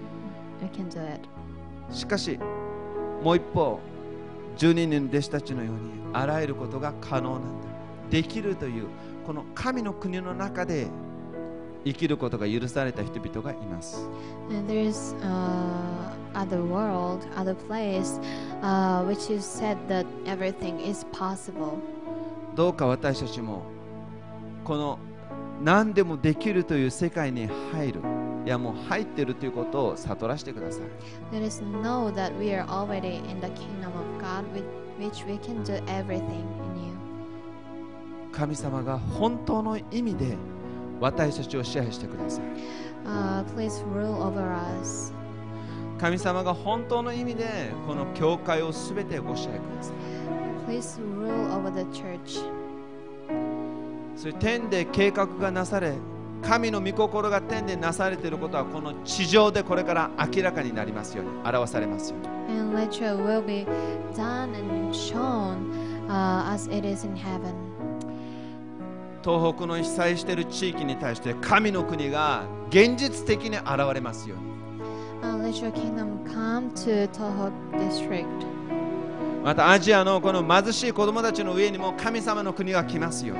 [0.61, 1.19] we can do it.
[1.91, 2.39] しかし
[3.23, 3.79] もう一方
[4.57, 7.67] 12人の弟子たちのようにあらゆることが可能なんだ
[8.09, 8.87] できるという
[9.25, 10.87] この神の国の中で
[11.83, 14.07] 生きることが許された人々がいます
[14.49, 18.19] And there's uh, other world, other place,
[18.61, 21.77] uh, which is said that everything is possible.
[22.54, 23.62] どうか私たちも
[24.64, 24.98] この
[25.62, 28.00] 何でもできるという世界に入る
[28.46, 30.82] いやもう入っているということを悟らせてください。
[38.32, 40.36] 神様が本当の意味で
[41.00, 42.44] 私たちを支配してください。
[45.98, 49.94] 神様が本当の意味でこの教会をすべてご支配ください。
[50.70, 52.38] please rule over the church.
[54.14, 55.94] そして天で計画がなされ
[56.42, 62.26] 神の御心が天でなされていることはこの地上でこれから明らかになりますように表されますように
[69.22, 74.44] 東北の被災している地域に対して神の国が現実的に現れますように、
[75.22, 78.59] uh, let your kingdom come to 東北 district
[79.42, 83.34] またアジアのこの貧しい子供たちの上にも神様の国が来ますよ。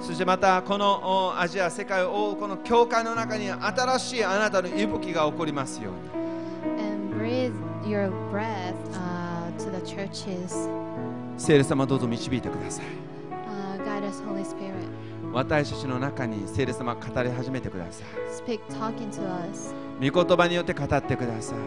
[0.00, 6.22] そしてまたこのアジア世界をこの教会の中に新しいあなたの息吹が起こりますように。
[11.36, 12.84] 聖霊様どうぞ導いてください。
[13.30, 14.91] Uh, guide us, Holy Spirit.
[15.32, 18.06] 私たちの中に聖霊様が語り始めてください。
[20.10, 21.58] 御言葉によって語ってください。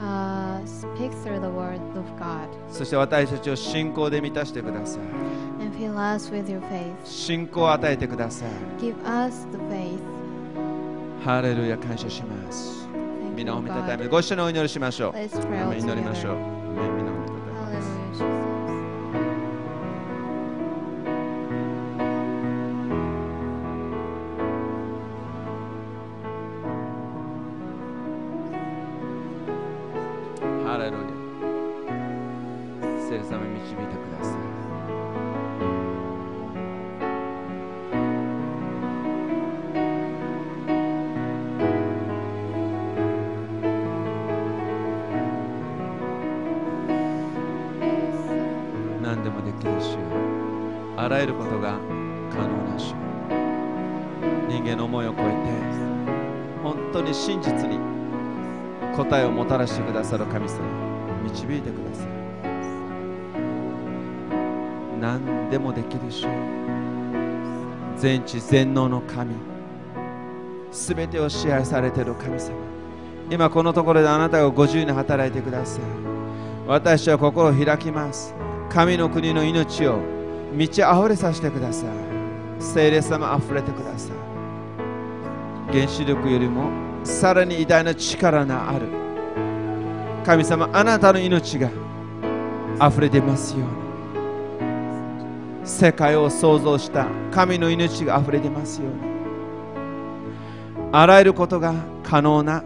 [0.00, 0.60] Uh,
[2.70, 5.02] そして私たちを信仰で満たしてください。
[7.04, 8.48] 信仰を与えてください。
[11.24, 12.86] ハレルヤ感謝します。
[13.34, 15.12] みんなお見たためご一緒にお祈りしましょう。
[15.14, 17.15] みんなお祈りましょう。
[67.98, 69.34] 全知全能の神。
[70.70, 72.54] すべてを支配されている神様。
[73.30, 75.82] 今このところであなたがご自由に働いてください。
[76.66, 78.34] 私は心を開きます。
[78.68, 79.98] 神の国の命を
[80.52, 81.88] 満ち溢れさせてください。
[82.58, 85.72] 聖霊様あふれてください。
[85.72, 86.70] 原子力よりも
[87.04, 88.86] さらに偉大な力のある
[90.24, 91.70] 神様あなたの命が
[92.80, 93.85] 溢れてますように。
[95.66, 99.00] 世界を創造した神の命が溢れてますように。
[100.92, 101.74] あらゆることが
[102.04, 102.62] 可能な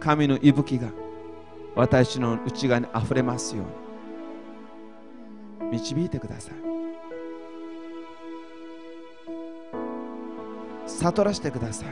[0.00, 0.88] 神の息吹が
[1.76, 3.66] 私の内側に溢れますよう
[5.64, 5.70] に。
[5.78, 6.54] 導いてください。
[10.86, 11.88] 悟らせてください。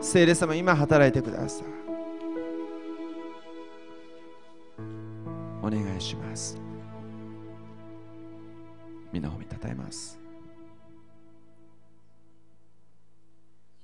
[0.00, 1.66] 聖霊様今働いてください。
[5.62, 6.71] お願いします。
[9.12, 10.21] 皆を見たたえます。